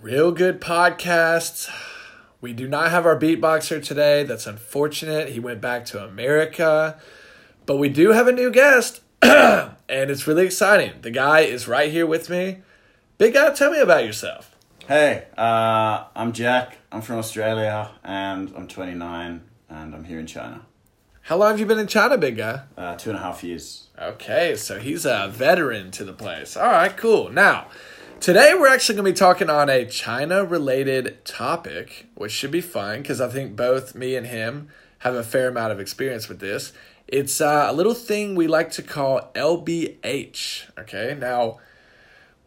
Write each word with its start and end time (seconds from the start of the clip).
Real 0.00 0.30
good 0.30 0.60
podcasts. 0.60 1.68
We 2.40 2.52
do 2.52 2.68
not 2.68 2.92
have 2.92 3.04
our 3.04 3.18
beatboxer 3.18 3.84
today. 3.84 4.22
That's 4.22 4.46
unfortunate. 4.46 5.30
He 5.30 5.40
went 5.40 5.60
back 5.60 5.84
to 5.86 6.04
America. 6.04 7.00
But 7.66 7.78
we 7.78 7.88
do 7.88 8.12
have 8.12 8.28
a 8.28 8.32
new 8.32 8.52
guest, 8.52 9.00
and 9.22 9.74
it's 9.88 10.24
really 10.28 10.46
exciting. 10.46 11.00
The 11.02 11.10
guy 11.10 11.40
is 11.40 11.66
right 11.66 11.90
here 11.90 12.06
with 12.06 12.30
me. 12.30 12.58
Big 13.18 13.34
guy, 13.34 13.50
tell 13.50 13.72
me 13.72 13.80
about 13.80 14.04
yourself. 14.04 14.54
Hey, 14.86 15.26
uh, 15.36 16.04
I'm 16.14 16.32
Jack. 16.32 16.78
I'm 16.92 17.02
from 17.02 17.18
Australia 17.18 17.90
and 18.04 18.52
I'm 18.54 18.68
29 18.68 19.42
and 19.68 19.94
I'm 19.96 20.04
here 20.04 20.20
in 20.20 20.28
China. 20.28 20.64
How 21.22 21.36
long 21.36 21.50
have 21.50 21.60
you 21.60 21.66
been 21.66 21.80
in 21.80 21.88
China, 21.88 22.16
big 22.16 22.36
guy? 22.36 22.62
Uh, 22.76 22.94
two 22.94 23.10
and 23.10 23.18
a 23.18 23.22
half 23.22 23.42
years. 23.42 23.88
Okay, 24.00 24.54
so 24.54 24.78
he's 24.78 25.04
a 25.04 25.28
veteran 25.28 25.90
to 25.90 26.04
the 26.04 26.12
place. 26.12 26.56
All 26.56 26.70
right, 26.70 26.96
cool. 26.96 27.30
Now, 27.30 27.66
today 28.20 28.54
we're 28.58 28.68
actually 28.68 28.96
going 28.96 29.04
to 29.06 29.12
be 29.12 29.16
talking 29.16 29.50
on 29.50 29.68
a 29.68 29.84
China 29.86 30.44
related 30.44 31.24
topic, 31.24 32.06
which 32.14 32.32
should 32.32 32.50
be 32.50 32.60
fun 32.60 33.02
because 33.02 33.20
I 33.20 33.28
think 33.28 33.56
both 33.56 33.94
me 33.94 34.16
and 34.16 34.26
him 34.26 34.68
have 34.98 35.14
a 35.14 35.22
fair 35.22 35.48
amount 35.48 35.72
of 35.72 35.80
experience 35.80 36.28
with 36.28 36.40
this. 36.40 36.72
It's 37.06 37.40
uh, 37.40 37.66
a 37.68 37.72
little 37.72 37.94
thing 37.94 38.34
we 38.34 38.46
like 38.46 38.70
to 38.72 38.82
call 38.82 39.30
LBH. 39.34 40.70
Okay, 40.80 41.16
now 41.18 41.58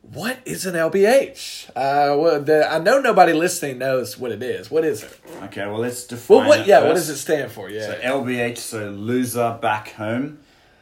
what 0.01 0.39
is 0.45 0.65
an 0.65 0.75
LBH? 0.75 1.69
Uh, 1.69 2.17
well, 2.17 2.41
the, 2.41 2.71
I 2.71 2.77
know 2.79 2.99
nobody 2.99 3.33
listening 3.33 3.77
knows 3.79 4.17
what 4.17 4.31
it 4.31 4.43
is. 4.43 4.69
What 4.69 4.83
is 4.85 5.03
it? 5.03 5.19
Okay, 5.43 5.65
well 5.65 5.79
let's 5.79 6.05
define 6.05 6.37
Well, 6.39 6.47
what? 6.49 6.59
it 6.61 6.67
Yeah, 6.67 6.79
first. 6.81 6.87
what 6.87 6.93
does 6.95 7.09
it 7.09 7.17
stand 7.17 7.51
for? 7.51 7.69
Yeah. 7.69 7.85
So 7.87 7.99
LBH, 8.01 8.57
so 8.57 8.89
loser 8.89 9.57
back 9.61 9.93
home, 9.93 10.39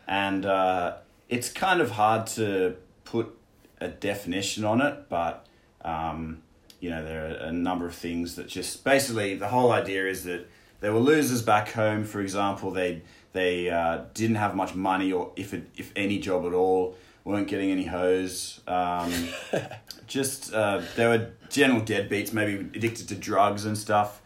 and 0.08 0.46
uh, 0.46 0.96
it's 1.30 1.50
kind 1.50 1.80
of 1.80 1.92
hard 1.92 2.28
to 2.28 2.76
put 3.06 3.34
a 3.82 3.88
definition 3.88 4.66
on 4.66 4.82
it, 4.82 5.10
but 5.10 5.46
um, 5.84 6.42
you 6.80 6.90
know 6.90 7.04
there 7.04 7.26
are 7.26 7.48
a 7.48 7.52
number 7.52 7.86
of 7.86 7.96
things 7.96 8.36
that 8.36 8.48
just 8.48 8.84
basically 8.84 9.36
the 9.36 9.48
whole 9.48 9.72
idea 9.72 10.08
is 10.08 10.24
that 10.26 10.48
there 10.80 10.94
were 10.94 11.00
losers 11.00 11.42
back 11.42 11.72
home. 11.72 12.04
For 12.04 12.22
example, 12.22 12.72
they 12.72 13.02
they 13.34 13.70
uh, 13.70 14.06
didn't 14.14 14.38
have 14.38 14.56
much 14.56 14.76
money 14.76 15.12
or 15.12 15.32
if 15.36 15.54
it, 15.54 15.70
if 15.78 15.92
any 15.96 16.20
job 16.20 16.46
at 16.46 16.54
all, 16.54 16.96
weren't 17.24 17.48
getting 17.48 17.72
any 17.72 17.86
hoes. 17.86 18.62
Um, 18.68 19.14
just 20.08 20.54
uh, 20.54 20.82
they 20.96 21.08
were 21.08 21.32
general 21.50 21.82
deadbeats, 21.82 22.34
maybe 22.34 22.56
addicted 22.76 23.08
to 23.10 23.16
drugs 23.16 23.66
and 23.66 23.78
stuff, 23.78 24.22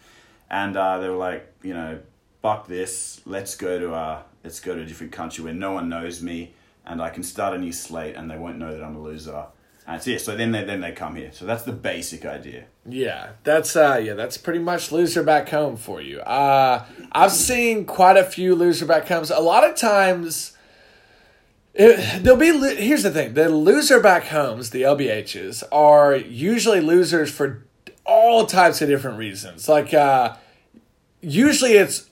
and 0.49 0.77
uh, 0.77 0.99
they 0.99 1.09
were 1.09 1.15
like, 1.15 1.51
you 1.63 1.73
know, 1.73 1.99
fuck 2.41 2.67
this, 2.67 3.21
let's 3.25 3.55
go 3.55 3.79
to 3.79 3.93
uh, 3.93 4.21
let's 4.43 4.59
go 4.59 4.75
to 4.75 4.81
a 4.81 4.85
different 4.85 5.11
country 5.11 5.43
where 5.43 5.53
no 5.53 5.71
one 5.71 5.89
knows 5.89 6.21
me, 6.21 6.53
and 6.85 7.01
I 7.01 7.09
can 7.09 7.23
start 7.23 7.55
a 7.55 7.57
new 7.57 7.71
slate, 7.71 8.15
and 8.15 8.29
they 8.29 8.37
won't 8.37 8.57
know 8.57 8.71
that 8.71 8.83
I'm 8.83 8.95
a 8.95 9.01
loser. 9.01 9.45
And 9.85 10.01
so, 10.01 10.11
yeah, 10.11 10.17
so 10.17 10.35
then 10.35 10.51
they 10.51 10.63
then 10.63 10.79
they 10.81 10.91
come 10.93 11.15
here. 11.15 11.31
So 11.33 11.45
that's 11.45 11.63
the 11.63 11.73
basic 11.73 12.25
idea. 12.25 12.65
Yeah, 12.87 13.31
that's 13.43 13.75
uh 13.75 13.99
yeah, 14.01 14.13
that's 14.13 14.37
pretty 14.37 14.59
much 14.59 14.91
loser 14.91 15.23
back 15.23 15.49
home 15.49 15.75
for 15.75 16.01
you. 16.01 16.19
Uh 16.21 16.85
I've 17.11 17.33
seen 17.33 17.85
quite 17.85 18.15
a 18.15 18.23
few 18.23 18.55
loser 18.55 18.85
back 18.85 19.07
homes. 19.07 19.29
A 19.29 19.39
lot 19.39 19.69
of 19.69 19.75
times 19.75 20.55
it, 21.73 22.23
there'll 22.23 22.39
be 22.39 22.57
here's 22.77 23.03
the 23.03 23.11
thing. 23.11 23.33
The 23.33 23.49
loser 23.49 23.99
back 23.99 24.25
homes, 24.25 24.69
the 24.69 24.83
LBHs 24.83 25.63
are 25.71 26.15
usually 26.15 26.79
losers 26.79 27.29
for 27.29 27.65
all 28.05 28.45
types 28.45 28.81
of 28.81 28.87
different 28.87 29.17
reasons. 29.17 29.67
Like 29.67 29.93
uh 29.93 30.35
usually 31.19 31.73
it's 31.73 32.09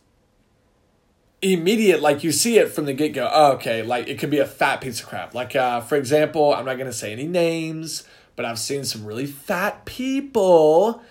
immediate 1.42 2.02
like 2.02 2.24
you 2.24 2.32
see 2.32 2.60
it 2.60 2.70
from 2.70 2.86
the 2.86 2.94
get-go 2.94 3.30
oh, 3.34 3.54
okay 3.54 3.82
like 3.82 4.08
it 4.08 4.20
could 4.20 4.30
be 4.30 4.38
a 4.38 4.46
fat 4.46 4.80
piece 4.80 5.02
of 5.02 5.08
crap. 5.08 5.34
Like 5.34 5.56
uh 5.56 5.82
for 5.82 5.96
example 5.96 6.54
i'm 6.54 6.66
not 6.66 6.76
going 6.76 6.90
to 6.90 6.94
say 6.94 7.12
any 7.12 7.28
names 7.28 8.04
but 8.36 8.46
i've 8.46 8.60
seen 8.60 8.84
some 8.84 9.06
really 9.06 9.26
fat 9.26 9.86
people 9.86 11.02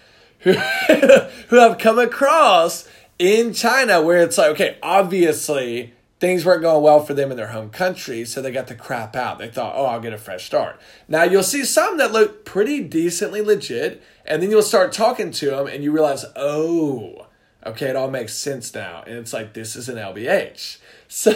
who 0.41 0.53
who 1.49 1.57
have 1.57 1.79
come 1.79 1.99
across 1.99 2.89
in 3.19 3.53
china 3.53 4.01
where 4.01 4.19
it's 4.19 4.39
like 4.39 4.51
okay 4.53 4.79
obviously 4.83 5.95
things 6.21 6.45
weren't 6.45 6.63
going 6.63 6.83
well 6.83 7.01
for 7.05 7.15
them 7.15 7.31
in 7.31 7.37
their 7.37 7.49
home 7.49 7.71
country 7.71 8.25
so 8.25 8.41
they 8.41 8.53
got 8.53 8.67
the 8.67 8.75
crap 8.75 9.17
out. 9.17 9.39
They 9.39 9.49
thought 9.49 9.75
oh 9.75 9.87
i'll 9.87 10.01
get 10.01 10.13
a 10.13 10.19
fresh 10.19 10.45
start. 10.45 10.79
Now 11.09 11.25
you'll 11.25 11.43
see 11.43 11.65
some 11.65 11.97
that 11.97 12.13
look 12.13 12.45
pretty 12.45 12.85
decently 12.85 13.41
legit 13.41 14.03
and 14.27 14.41
then 14.41 14.51
you'll 14.51 14.63
start 14.63 14.93
talking 14.93 15.33
to 15.33 15.47
them 15.47 15.67
and 15.67 15.83
you 15.83 15.91
realize 15.91 16.25
oh 16.37 17.27
Okay, 17.65 17.89
it 17.89 17.97
all 17.97 18.11
makes 18.11 18.33
sense 18.35 18.75
now. 18.75 19.03
And 19.07 19.17
it's 19.17 19.33
like, 19.33 19.53
this 19.53 19.77
is 19.77 19.89
an 19.89 19.97
LBH. 19.97 20.79
So 21.13 21.33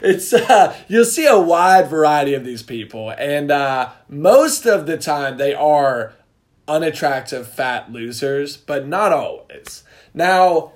it's, 0.00 0.32
uh, 0.32 0.74
you'll 0.88 1.04
see 1.04 1.26
a 1.26 1.38
wide 1.38 1.90
variety 1.90 2.32
of 2.32 2.42
these 2.42 2.62
people. 2.62 3.10
And 3.10 3.50
uh, 3.50 3.90
most 4.08 4.64
of 4.64 4.86
the 4.86 4.96
time, 4.96 5.36
they 5.36 5.52
are 5.52 6.14
unattractive, 6.66 7.46
fat 7.46 7.92
losers, 7.92 8.56
but 8.56 8.88
not 8.88 9.12
always. 9.12 9.84
Now, 10.14 10.72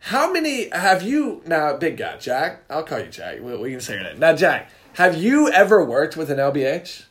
how 0.00 0.30
many 0.30 0.68
have 0.70 1.02
you, 1.02 1.42
now, 1.46 1.74
big 1.76 1.96
guy, 1.96 2.18
Jack, 2.18 2.64
I'll 2.68 2.82
call 2.82 3.00
you 3.00 3.08
Jack. 3.08 3.40
We, 3.40 3.56
we 3.56 3.70
can 3.70 3.80
say 3.80 3.94
your 3.94 4.02
name. 4.02 4.18
Now, 4.18 4.34
Jack, 4.34 4.70
have 4.94 5.16
you 5.16 5.48
ever 5.48 5.82
worked 5.82 6.16
with 6.18 6.30
an 6.30 6.36
LBH? 6.36 7.04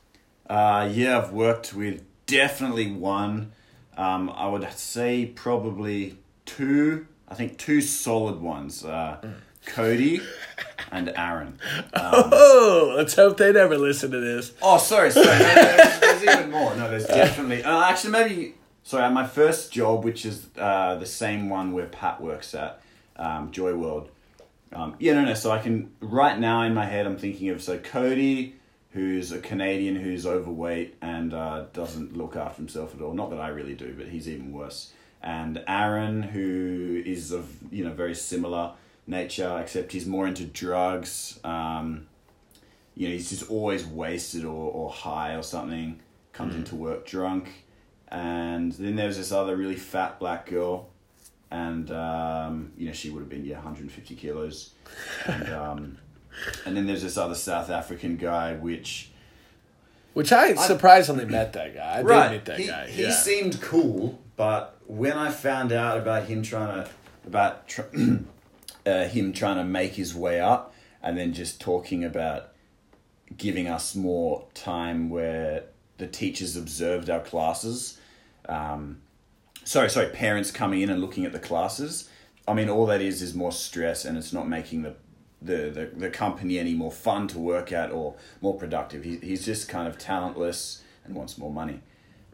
Uh, 0.47 0.89
yeah, 0.91 1.17
I've 1.17 1.31
worked 1.31 1.73
with 1.73 2.03
definitely 2.27 2.91
one. 2.91 3.53
Um, 3.97 4.29
I 4.29 4.47
would 4.47 4.71
say 4.73 5.25
probably 5.25 6.17
two. 6.45 7.07
I 7.29 7.35
think 7.35 7.57
two 7.57 7.81
solid 7.81 8.41
ones. 8.41 8.83
Uh, 8.83 9.21
Cody 9.65 10.21
and 10.91 11.13
Aaron. 11.15 11.59
Oh, 11.93 12.93
let's 12.97 13.15
hope 13.15 13.37
they 13.37 13.51
never 13.51 13.77
listen 13.77 14.11
to 14.11 14.19
this. 14.19 14.53
Oh, 14.61 14.77
sorry, 14.77 15.11
sorry. 15.11 15.27
No, 15.27 15.37
there's, 15.37 15.99
there's 15.99 16.23
even 16.23 16.51
more. 16.51 16.75
No, 16.75 16.89
there's 16.89 17.05
definitely. 17.05 17.63
Uh, 17.63 17.83
actually, 17.83 18.11
maybe. 18.11 18.55
Sorry, 18.83 19.03
at 19.03 19.13
my 19.13 19.27
first 19.27 19.71
job, 19.71 20.03
which 20.03 20.25
is 20.25 20.47
uh, 20.57 20.95
the 20.95 21.05
same 21.05 21.49
one 21.49 21.73
where 21.73 21.85
Pat 21.85 22.19
works 22.19 22.55
at, 22.55 22.81
um, 23.17 23.51
Joy 23.51 23.75
World. 23.75 24.09
Um, 24.73 24.95
yeah, 24.99 25.13
no, 25.13 25.25
no. 25.25 25.35
So 25.35 25.51
I 25.51 25.59
can 25.59 25.91
right 25.99 26.39
now 26.39 26.63
in 26.63 26.73
my 26.73 26.85
head, 26.85 27.05
I'm 27.05 27.17
thinking 27.17 27.49
of 27.49 27.61
so 27.61 27.77
Cody, 27.77 28.55
who's 28.91 29.31
a 29.31 29.39
Canadian 29.39 29.95
who's 29.95 30.25
overweight 30.25 30.95
and 31.01 31.33
uh, 31.33 31.65
doesn't 31.73 32.17
look 32.17 32.35
after 32.35 32.57
himself 32.57 32.95
at 32.95 33.01
all. 33.01 33.13
Not 33.13 33.29
that 33.29 33.39
I 33.39 33.49
really 33.49 33.75
do, 33.75 33.93
but 33.95 34.07
he's 34.07 34.27
even 34.27 34.51
worse. 34.51 34.91
And 35.21 35.63
Aaron, 35.67 36.23
who 36.23 37.03
is 37.05 37.31
of 37.31 37.49
you 37.71 37.83
know 37.83 37.91
very 37.91 38.15
similar 38.15 38.73
nature, 39.05 39.59
except 39.61 39.91
he's 39.91 40.05
more 40.05 40.27
into 40.27 40.45
drugs. 40.45 41.39
Um, 41.43 42.07
you 42.95 43.07
know, 43.07 43.13
he's 43.13 43.29
just 43.29 43.49
always 43.49 43.85
wasted 43.85 44.43
or, 44.43 44.71
or 44.71 44.89
high 44.89 45.35
or 45.35 45.41
something, 45.41 45.99
comes 46.33 46.53
into 46.53 46.75
work 46.75 47.05
drunk. 47.05 47.49
And 48.09 48.73
then 48.73 48.97
there's 48.97 49.17
this 49.17 49.31
other 49.31 49.55
really 49.55 49.77
fat 49.77 50.19
black 50.19 50.47
girl, 50.47 50.89
and, 51.51 51.89
um, 51.91 52.73
you 52.77 52.87
know, 52.87 52.93
she 52.93 53.09
would 53.09 53.21
have 53.21 53.29
been, 53.29 53.45
yeah, 53.45 53.55
150 53.55 54.15
kilos. 54.15 54.71
And, 55.25 55.49
um, 55.53 55.97
and 56.65 56.75
then 56.75 56.87
there's 56.87 57.03
this 57.03 57.17
other 57.17 57.35
South 57.35 57.69
African 57.69 58.17
guy, 58.17 58.55
which. 58.55 59.11
Which 60.13 60.33
I 60.33 60.55
surprisingly 60.55 61.25
met 61.25 61.53
that 61.53 61.75
guy. 61.75 61.99
I 61.99 62.03
did 62.03 62.31
meet 62.31 62.45
that 62.45 62.59
he, 62.59 62.67
guy. 62.67 62.87
He 62.87 63.03
yeah. 63.03 63.11
seemed 63.11 63.61
cool, 63.61 64.19
but 64.35 64.78
when 64.89 65.13
I 65.13 65.29
found 65.29 65.71
out 65.71 65.99
about 65.99 66.25
him 66.25 66.41
trying 66.41 66.83
to. 66.83 66.89
about 67.25 67.67
tr- 67.67 67.81
uh, 68.85 69.05
him 69.05 69.31
trying 69.31 69.57
to 69.57 69.63
make 69.63 69.93
his 69.93 70.15
way 70.15 70.41
up, 70.41 70.73
and 71.01 71.17
then 71.17 71.31
just 71.31 71.61
talking 71.61 72.03
about 72.03 72.49
giving 73.37 73.67
us 73.67 73.95
more 73.95 74.47
time 74.55 75.09
where 75.11 75.65
the 75.99 76.07
teachers 76.07 76.55
observed 76.57 77.09
our 77.09 77.19
classes. 77.19 77.99
Um, 78.47 79.01
sorry, 79.63 79.91
sorry, 79.91 80.07
parents 80.07 80.49
coming 80.49 80.81
in 80.81 80.89
and 80.89 80.99
looking 80.99 81.23
at 81.23 81.33
the 81.33 81.39
classes. 81.39 82.09
I 82.47 82.53
mean, 82.53 82.67
all 82.67 82.87
that 82.87 83.01
is 83.01 83.21
is 83.21 83.35
more 83.35 83.51
stress, 83.51 84.05
and 84.05 84.17
it's 84.17 84.33
not 84.33 84.47
making 84.47 84.81
the 84.81 84.95
the, 85.41 85.69
the, 85.69 85.91
the 85.95 86.09
company 86.09 86.59
any 86.59 86.73
more 86.73 86.91
fun 86.91 87.27
to 87.29 87.39
work 87.39 87.71
at 87.71 87.91
or 87.91 88.15
more 88.41 88.57
productive. 88.57 89.05
He, 89.05 89.17
he's 89.17 89.45
just 89.45 89.69
kind 89.69 89.87
of 89.87 89.97
talentless 89.97 90.83
and 91.05 91.15
wants 91.15 91.37
more 91.37 91.53
money. 91.53 91.79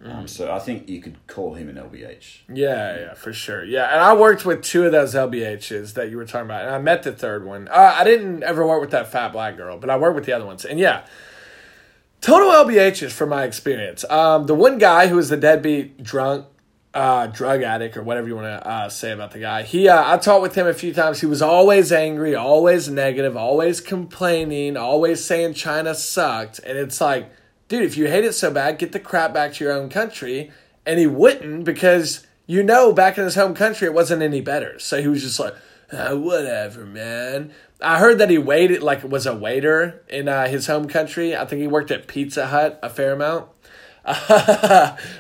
Um, 0.03 0.27
so 0.27 0.51
I 0.51 0.59
think 0.59 0.89
you 0.89 1.01
could 1.01 1.25
call 1.25 1.53
him 1.53 1.69
an 1.69 1.75
LBH. 1.75 2.41
Yeah, 2.53 2.99
yeah, 2.99 3.13
for 3.13 3.33
sure. 3.33 3.63
Yeah, 3.63 3.91
and 3.91 4.01
I 4.01 4.13
worked 4.13 4.45
with 4.45 4.61
two 4.61 4.85
of 4.85 4.91
those 4.91 5.15
LBHs 5.15 5.93
that 5.93 6.09
you 6.09 6.17
were 6.17 6.25
talking 6.25 6.45
about, 6.45 6.65
and 6.65 6.75
I 6.75 6.79
met 6.79 7.03
the 7.03 7.11
third 7.11 7.45
one. 7.45 7.67
Uh, 7.69 7.93
I 7.95 8.03
didn't 8.03 8.43
ever 8.43 8.67
work 8.67 8.81
with 8.81 8.91
that 8.91 9.11
fat 9.11 9.31
black 9.31 9.57
girl, 9.57 9.77
but 9.77 9.89
I 9.89 9.97
worked 9.97 10.15
with 10.15 10.25
the 10.25 10.33
other 10.33 10.45
ones. 10.45 10.65
And 10.65 10.79
yeah, 10.79 11.05
total 12.21 12.49
LBHs 12.49 13.11
from 13.11 13.29
my 13.29 13.45
experience. 13.45 14.03
Um, 14.09 14.47
the 14.47 14.55
one 14.55 14.77
guy 14.77 15.07
who 15.07 15.15
was 15.15 15.29
the 15.29 15.37
deadbeat 15.37 16.03
drunk, 16.03 16.45
uh, 16.93 17.27
drug 17.27 17.63
addict, 17.63 17.95
or 17.95 18.03
whatever 18.03 18.27
you 18.27 18.35
want 18.35 18.61
to 18.61 18.67
uh, 18.67 18.89
say 18.89 19.11
about 19.11 19.31
the 19.31 19.39
guy, 19.39 19.63
he 19.63 19.87
uh, 19.87 20.13
I 20.13 20.17
talked 20.17 20.41
with 20.41 20.55
him 20.55 20.67
a 20.67 20.73
few 20.73 20.93
times. 20.93 21.21
He 21.21 21.25
was 21.25 21.41
always 21.41 21.91
angry, 21.91 22.35
always 22.35 22.89
negative, 22.89 23.35
always 23.37 23.79
complaining, 23.79 24.75
always 24.75 25.23
saying 25.23 25.53
China 25.53 25.95
sucked, 25.95 26.59
and 26.59 26.77
it's 26.77 26.99
like 26.99 27.31
dude, 27.67 27.83
if 27.83 27.97
you 27.97 28.07
hate 28.07 28.25
it 28.25 28.33
so 28.33 28.51
bad, 28.51 28.77
get 28.77 28.91
the 28.91 28.99
crap 28.99 29.33
back 29.33 29.53
to 29.53 29.63
your 29.63 29.73
own 29.73 29.89
country. 29.89 30.51
And 30.85 30.99
he 30.99 31.07
wouldn't 31.07 31.63
because 31.63 32.25
you 32.45 32.61
know 32.63 32.93
back 32.93 33.17
in 33.17 33.23
his 33.23 33.35
home 33.35 33.55
country 33.55 33.87
it 33.87 33.93
wasn't 33.93 34.21
any 34.21 34.41
better. 34.41 34.77
So 34.79 35.01
he 35.01 35.07
was 35.07 35.23
just 35.23 35.39
like, 35.39 35.55
ah, 35.91 36.15
whatever, 36.15 36.85
man. 36.85 37.51
I 37.81 37.99
heard 37.99 38.19
that 38.19 38.29
he 38.29 38.37
waited 38.37 38.81
like 38.81 39.03
was 39.03 39.25
a 39.25 39.35
waiter 39.35 40.03
in 40.09 40.27
uh, 40.27 40.47
his 40.47 40.67
home 40.67 40.87
country. 40.87 41.35
I 41.35 41.45
think 41.45 41.61
he 41.61 41.67
worked 41.67 41.91
at 41.91 42.07
Pizza 42.07 42.47
Hut 42.47 42.79
a 42.81 42.89
fair 42.89 43.13
amount. 43.13 43.49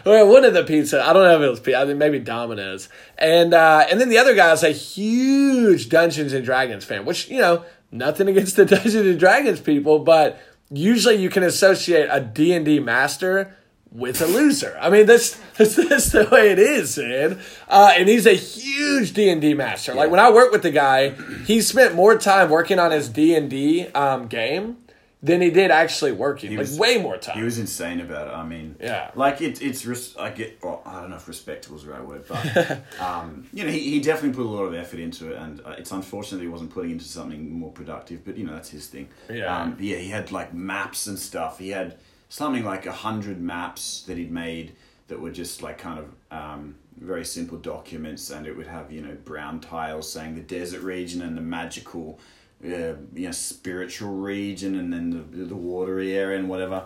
well, 0.05 0.27
one 0.27 0.45
of 0.45 0.53
the 0.53 0.63
pizza. 0.63 1.03
I 1.03 1.11
don't 1.11 1.23
know 1.23 1.35
if 1.35 1.41
it 1.41 1.49
was 1.49 1.59
pizza. 1.59 1.79
I 1.79 1.85
think 1.85 1.97
maybe 1.97 2.19
Domino's. 2.19 2.87
And 3.17 3.53
uh, 3.53 3.87
and 3.89 3.99
then 3.99 4.09
the 4.09 4.19
other 4.19 4.35
guy 4.35 4.49
guy's 4.49 4.63
a 4.63 4.69
huge 4.69 5.89
Dungeons 5.89 6.33
and 6.33 6.45
Dragons 6.45 6.85
fan, 6.85 7.03
which 7.03 7.27
you 7.27 7.39
know 7.39 7.65
nothing 7.91 8.27
against 8.29 8.55
the 8.55 8.65
Dungeons 8.65 8.95
and 8.95 9.19
Dragons 9.19 9.59
people, 9.59 9.99
but 9.99 10.39
usually 10.71 11.15
you 11.15 11.29
can 11.29 11.43
associate 11.43 12.07
a 12.11 12.19
D 12.19 12.53
and 12.53 12.65
D 12.65 12.79
master 12.79 13.55
with 13.91 14.21
a 14.21 14.25
loser. 14.25 14.77
I 14.81 14.89
mean, 14.89 15.05
that's 15.05 15.39
that's, 15.57 15.75
that's 15.75 16.11
the 16.11 16.27
way 16.31 16.51
it 16.51 16.59
is, 16.59 16.97
man. 16.97 17.39
Uh, 17.67 17.93
and 17.95 18.09
he's 18.09 18.25
a 18.25 18.33
huge 18.33 19.13
D 19.13 19.29
and 19.29 19.41
D 19.41 19.53
master. 19.53 19.93
Like 19.93 20.11
when 20.11 20.19
I 20.19 20.31
worked 20.31 20.51
with 20.51 20.63
the 20.63 20.71
guy, 20.71 21.11
he 21.45 21.61
spent 21.61 21.95
more 21.95 22.17
time 22.17 22.49
working 22.49 22.79
on 22.79 22.91
his 22.91 23.07
D 23.09 23.35
and 23.35 23.49
D 23.49 23.87
um, 23.87 24.27
game 24.27 24.77
than 25.25 25.41
he 25.41 25.49
did 25.49 25.71
actually 25.71 26.11
working. 26.11 26.51
like 26.51 26.59
was- 26.59 26.77
way 26.79 26.97
more 27.01 27.17
time. 27.17 27.37
He 27.37 27.43
was 27.43 27.57
insane 27.59 27.99
about 27.99 28.27
it. 28.27 28.31
I 28.31 28.43
mean, 28.45 28.75
Yeah. 28.79 29.11
like 29.15 29.41
it, 29.41 29.61
it's 29.61 29.85
res- 29.85 30.15
I 30.17 30.29
get. 30.29 30.59
Well, 30.63 30.81
I 30.85 31.01
don't 31.01 31.09
know 31.09 31.15
if 31.15 31.27
respectable 31.27 31.77
is 31.77 31.83
the 31.83 31.91
right 31.91 32.05
word, 32.05 32.25
but 32.27 32.81
um, 32.99 33.47
you 33.53 33.63
know, 33.63 33.71
he, 33.71 33.79
he 33.91 33.99
definitely 33.99 34.35
put 34.35 34.45
a 34.45 34.49
lot 34.49 34.63
of 34.65 34.73
effort 34.73 34.99
into 34.99 35.31
it, 35.31 35.37
and 35.37 35.61
uh, 35.65 35.75
it's 35.77 35.91
unfortunate 35.91 36.41
he 36.41 36.47
wasn't 36.47 36.69
putting 36.71 36.91
into 36.91 37.05
something 37.05 37.51
more 37.51 37.71
productive. 37.71 38.23
But 38.23 38.37
you 38.37 38.45
know, 38.45 38.53
that's 38.53 38.69
his 38.69 38.87
thing. 38.87 39.09
Yeah. 39.29 39.55
um, 39.61 39.77
yeah. 39.79 39.97
He 39.97 40.09
had 40.09 40.31
like 40.31 40.53
maps 40.53 41.07
and 41.07 41.17
stuff. 41.17 41.59
He 41.59 41.69
had 41.69 41.97
something 42.29 42.63
like 42.63 42.85
a 42.85 42.91
hundred 42.91 43.41
maps 43.41 44.03
that 44.07 44.17
he'd 44.17 44.31
made 44.31 44.75
that 45.07 45.19
were 45.19 45.31
just 45.31 45.61
like 45.61 45.77
kind 45.77 45.99
of 45.99 46.05
um, 46.31 46.75
very 46.99 47.25
simple 47.25 47.57
documents, 47.57 48.29
and 48.31 48.45
it 48.47 48.55
would 48.55 48.67
have 48.67 48.91
you 48.91 49.01
know 49.01 49.15
brown 49.25 49.59
tiles 49.59 50.11
saying 50.11 50.35
the 50.35 50.41
desert 50.41 50.81
region 50.81 51.21
and 51.21 51.35
the 51.37 51.41
magical. 51.41 52.19
Uh, 52.65 52.95
you 53.13 53.27
know, 53.27 53.31
spiritual 53.31 54.09
region, 54.09 54.75
and 54.75 54.91
then 54.91 55.11
the 55.11 55.45
the 55.45 55.55
watery 55.55 56.17
area 56.17 56.39
and 56.39 56.49
whatever, 56.49 56.85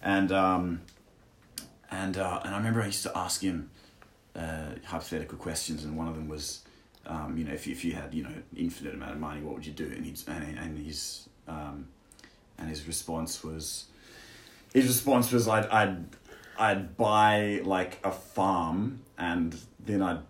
and 0.00 0.30
um, 0.30 0.80
and 1.90 2.16
uh, 2.16 2.40
and 2.44 2.54
I 2.54 2.58
remember 2.58 2.82
I 2.82 2.86
used 2.86 3.02
to 3.02 3.18
ask 3.18 3.40
him 3.40 3.70
uh, 4.36 4.76
hypothetical 4.84 5.36
questions, 5.36 5.82
and 5.82 5.96
one 5.96 6.06
of 6.06 6.14
them 6.14 6.28
was, 6.28 6.60
um, 7.04 7.36
you 7.36 7.44
know, 7.44 7.52
if 7.52 7.66
you, 7.66 7.72
if 7.72 7.84
you 7.84 7.94
had 7.94 8.14
you 8.14 8.22
know 8.22 8.34
infinite 8.56 8.94
amount 8.94 9.12
of 9.12 9.18
money, 9.18 9.40
what 9.40 9.54
would 9.54 9.66
you 9.66 9.72
do? 9.72 9.86
And 9.86 10.04
he's 10.04 10.24
and, 10.28 10.56
and 10.56 10.78
his 10.78 11.28
um, 11.48 11.88
and 12.56 12.68
his 12.68 12.86
response 12.86 13.42
was, 13.42 13.86
his 14.72 14.86
response 14.86 15.32
was, 15.32 15.48
I'd 15.48 15.66
I'd 15.66 16.04
I'd 16.58 16.96
buy 16.96 17.60
like 17.64 17.98
a 18.04 18.12
farm, 18.12 19.00
and 19.18 19.56
then 19.84 20.00
I'd 20.00 20.20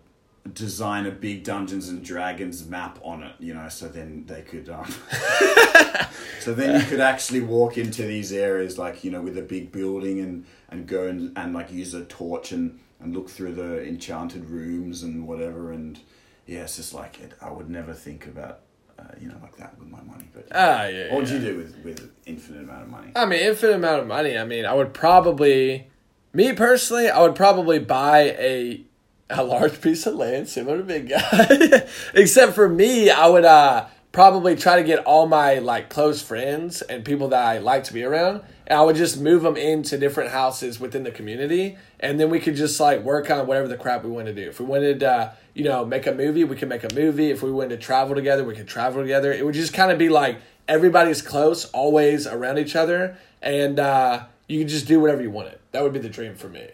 design 0.53 1.05
a 1.05 1.11
big 1.11 1.43
Dungeons 1.43 1.89
and 1.89 2.03
Dragons 2.03 2.67
map 2.67 2.99
on 3.03 3.23
it, 3.23 3.33
you 3.39 3.53
know, 3.53 3.69
so 3.69 3.87
then 3.87 4.25
they 4.27 4.41
could 4.41 4.69
um 4.69 4.85
so 6.39 6.53
then 6.53 6.79
you 6.79 6.85
could 6.87 6.99
actually 6.99 7.41
walk 7.41 7.77
into 7.77 8.03
these 8.03 8.31
areas 8.31 8.77
like, 8.77 9.03
you 9.03 9.11
know, 9.11 9.21
with 9.21 9.37
a 9.37 9.41
big 9.41 9.71
building 9.71 10.19
and 10.19 10.45
and 10.69 10.87
go 10.87 11.07
and, 11.07 11.37
and 11.37 11.53
like 11.53 11.71
use 11.71 11.93
a 11.93 12.05
torch 12.05 12.51
and 12.51 12.79
and 12.99 13.15
look 13.15 13.29
through 13.29 13.53
the 13.53 13.85
enchanted 13.87 14.45
rooms 14.49 15.03
and 15.03 15.27
whatever 15.27 15.71
and 15.71 15.99
yeah, 16.45 16.63
it's 16.63 16.77
just 16.77 16.93
like 16.93 17.19
it, 17.21 17.33
I 17.41 17.51
would 17.51 17.69
never 17.69 17.93
think 17.93 18.25
about 18.25 18.61
uh, 18.97 19.03
you 19.19 19.27
know 19.27 19.37
like 19.41 19.55
that 19.57 19.77
with 19.79 19.87
my 19.89 20.01
money, 20.01 20.25
but 20.33 20.47
Ah, 20.53 20.87
yeah. 20.87 21.11
what 21.13 21.21
would 21.21 21.29
yeah. 21.29 21.35
you 21.35 21.41
do 21.51 21.57
with 21.57 21.75
with 21.83 22.11
infinite 22.25 22.63
amount 22.63 22.83
of 22.83 22.89
money? 22.89 23.11
I 23.15 23.25
mean, 23.25 23.39
infinite 23.39 23.75
amount 23.75 24.01
of 24.01 24.07
money. 24.07 24.37
I 24.37 24.45
mean, 24.45 24.65
I 24.65 24.73
would 24.73 24.93
probably, 24.93 25.87
me 26.33 26.53
personally, 26.53 27.09
I 27.09 27.21
would 27.21 27.35
probably 27.35 27.79
buy 27.79 28.35
a 28.37 28.83
a 29.29 29.43
large 29.43 29.81
piece 29.81 30.05
of 30.05 30.15
land 30.15 30.49
similar 30.49 30.77
to 30.77 30.83
Big 30.83 31.09
Guy. 31.09 31.87
Except 32.13 32.53
for 32.53 32.67
me, 32.67 33.09
I 33.09 33.27
would 33.27 33.45
uh 33.45 33.87
probably 34.11 34.55
try 34.55 34.75
to 34.75 34.83
get 34.83 34.99
all 35.05 35.27
my 35.27 35.59
like 35.59 35.89
close 35.89 36.21
friends 36.21 36.81
and 36.81 37.05
people 37.05 37.27
that 37.29 37.45
I 37.45 37.59
like 37.59 37.83
to 37.85 37.93
be 37.93 38.03
around, 38.03 38.41
and 38.67 38.79
I 38.79 38.81
would 38.81 38.95
just 38.95 39.19
move 39.19 39.43
them 39.43 39.55
into 39.55 39.97
different 39.97 40.31
houses 40.31 40.79
within 40.79 41.03
the 41.03 41.11
community, 41.11 41.77
and 41.99 42.19
then 42.19 42.29
we 42.29 42.39
could 42.39 42.55
just 42.55 42.79
like 42.79 43.03
work 43.03 43.29
on 43.29 43.45
whatever 43.47 43.67
the 43.67 43.77
crap 43.77 44.03
we 44.03 44.09
want 44.09 44.27
to 44.27 44.33
do. 44.33 44.49
If 44.49 44.59
we 44.59 44.65
wanted, 44.65 45.03
uh, 45.03 45.31
you 45.53 45.63
know, 45.63 45.85
make 45.85 46.07
a 46.07 46.13
movie, 46.13 46.43
we 46.43 46.55
could 46.55 46.69
make 46.69 46.83
a 46.83 46.93
movie. 46.93 47.29
If 47.29 47.43
we 47.43 47.51
wanted 47.51 47.69
to 47.69 47.77
travel 47.77 48.15
together, 48.15 48.43
we 48.43 48.55
could 48.55 48.67
travel 48.67 49.01
together. 49.01 49.31
It 49.31 49.45
would 49.45 49.55
just 49.55 49.73
kind 49.73 49.91
of 49.91 49.97
be 49.97 50.09
like 50.09 50.39
everybody's 50.67 51.21
close, 51.21 51.65
always 51.65 52.25
around 52.25 52.57
each 52.57 52.75
other, 52.75 53.17
and 53.41 53.79
uh, 53.79 54.25
you 54.47 54.59
could 54.59 54.69
just 54.69 54.87
do 54.87 54.99
whatever 54.99 55.21
you 55.21 55.31
wanted. 55.31 55.59
That 55.71 55.83
would 55.83 55.93
be 55.93 55.99
the 55.99 56.09
dream 56.09 56.35
for 56.35 56.49
me. 56.49 56.67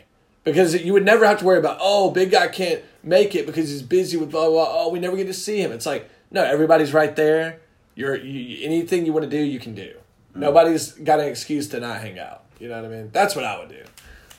Because 0.46 0.82
you 0.82 0.94
would 0.94 1.04
never 1.04 1.26
have 1.26 1.40
to 1.40 1.46
worry 1.46 1.58
about, 1.58 1.80
oh, 1.82 2.12
big 2.12 2.32
guy 2.32 2.48
can't 2.48 2.82
make 3.04 3.36
it 3.36 3.46
because 3.46 3.70
he's 3.70 3.82
busy 3.82 4.16
with 4.16 4.32
blah, 4.32 4.48
blah, 4.48 4.68
oh, 4.70 4.90
we 4.90 5.00
never 5.00 5.18
get 5.18 5.26
to 5.26 5.34
see 5.34 5.60
him. 5.60 5.72
It's 5.72 5.86
like, 5.86 6.10
no, 6.32 6.44
everybody's 6.44 6.94
right 6.94 7.16
there. 7.16 7.60
You're, 7.96 8.16
you, 8.16 8.66
anything 8.66 9.06
you 9.06 9.12
want 9.14 9.24
to 9.24 9.30
do, 9.30 9.44
you 9.44 9.60
can 9.60 9.76
do. 9.76 9.96
Nobody's 10.36 10.92
got 10.92 11.20
an 11.20 11.28
excuse 11.28 11.68
to 11.70 11.80
not 11.80 12.02
hang 12.02 12.20
out. 12.20 12.44
You 12.60 12.68
know 12.70 12.82
what 12.82 12.92
I 12.92 12.96
mean? 12.96 13.10
That's 13.12 13.36
what 13.36 13.44
I 13.44 13.60
would 13.60 13.70
do. 13.70 13.84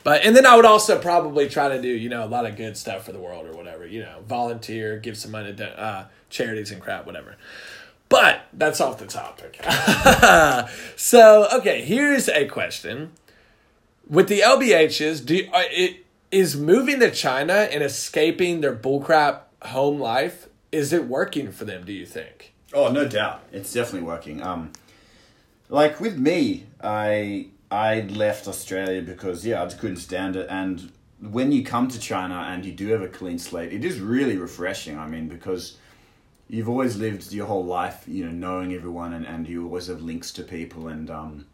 But, 0.04 0.24
and 0.24 0.36
then 0.36 0.46
I 0.46 0.54
would 0.54 0.64
also 0.64 1.00
probably 1.00 1.48
try 1.48 1.68
to 1.68 1.82
do, 1.82 1.88
you 1.88 2.08
know, 2.08 2.24
a 2.24 2.28
lot 2.28 2.46
of 2.46 2.54
good 2.54 2.76
stuff 2.76 3.04
for 3.04 3.12
the 3.12 3.18
world 3.18 3.46
or 3.46 3.56
whatever, 3.56 3.84
you 3.84 4.02
know, 4.02 4.20
volunteer, 4.28 4.98
give 4.98 5.16
some 5.16 5.32
money 5.32 5.52
to 5.54 5.80
uh, 5.80 6.04
charities 6.30 6.70
and 6.70 6.80
crap, 6.80 7.06
whatever. 7.06 7.34
But 8.08 8.46
that's 8.52 8.80
off 8.80 8.98
the 8.98 9.06
topic. 9.06 9.60
so, 10.96 11.48
okay, 11.54 11.82
here's 11.82 12.28
a 12.28 12.46
question. 12.46 13.10
With 14.08 14.28
the 14.28 14.40
LBHs, 14.40 15.26
do 15.26 15.36
you, 15.36 15.50
uh, 15.52 15.64
it 15.70 16.04
is 16.30 16.56
moving 16.56 17.00
to 17.00 17.10
China 17.10 17.52
and 17.54 17.82
escaping 17.82 18.60
their 18.60 18.74
bullcrap 18.74 19.40
home 19.62 19.98
life? 19.98 20.48
Is 20.70 20.92
it 20.92 21.06
working 21.06 21.50
for 21.50 21.64
them? 21.64 21.84
Do 21.84 21.92
you 21.92 22.06
think? 22.06 22.52
Oh, 22.72 22.92
no 22.92 23.08
doubt. 23.08 23.42
It's 23.52 23.72
definitely 23.72 24.06
working. 24.06 24.42
Um, 24.42 24.72
like 25.68 25.98
with 26.00 26.18
me, 26.18 26.66
I 26.80 27.48
I 27.70 28.02
left 28.02 28.46
Australia 28.46 29.02
because 29.02 29.44
yeah, 29.44 29.62
I 29.62 29.64
just 29.64 29.80
couldn't 29.80 29.96
stand 29.96 30.36
it. 30.36 30.46
And 30.48 30.92
when 31.20 31.50
you 31.50 31.64
come 31.64 31.88
to 31.88 31.98
China 31.98 32.46
and 32.48 32.64
you 32.64 32.72
do 32.72 32.88
have 32.88 33.02
a 33.02 33.08
clean 33.08 33.38
slate, 33.38 33.72
it 33.72 33.84
is 33.84 33.98
really 33.98 34.36
refreshing. 34.36 34.98
I 34.98 35.08
mean, 35.08 35.28
because 35.28 35.78
you've 36.48 36.68
always 36.68 36.96
lived 36.96 37.32
your 37.32 37.46
whole 37.46 37.64
life, 37.64 38.04
you 38.06 38.24
know, 38.24 38.30
knowing 38.30 38.72
everyone, 38.72 39.14
and, 39.14 39.26
and 39.26 39.48
you 39.48 39.64
always 39.64 39.88
have 39.88 40.00
links 40.00 40.30
to 40.32 40.42
people, 40.42 40.86
and 40.88 41.10
um, 41.10 41.46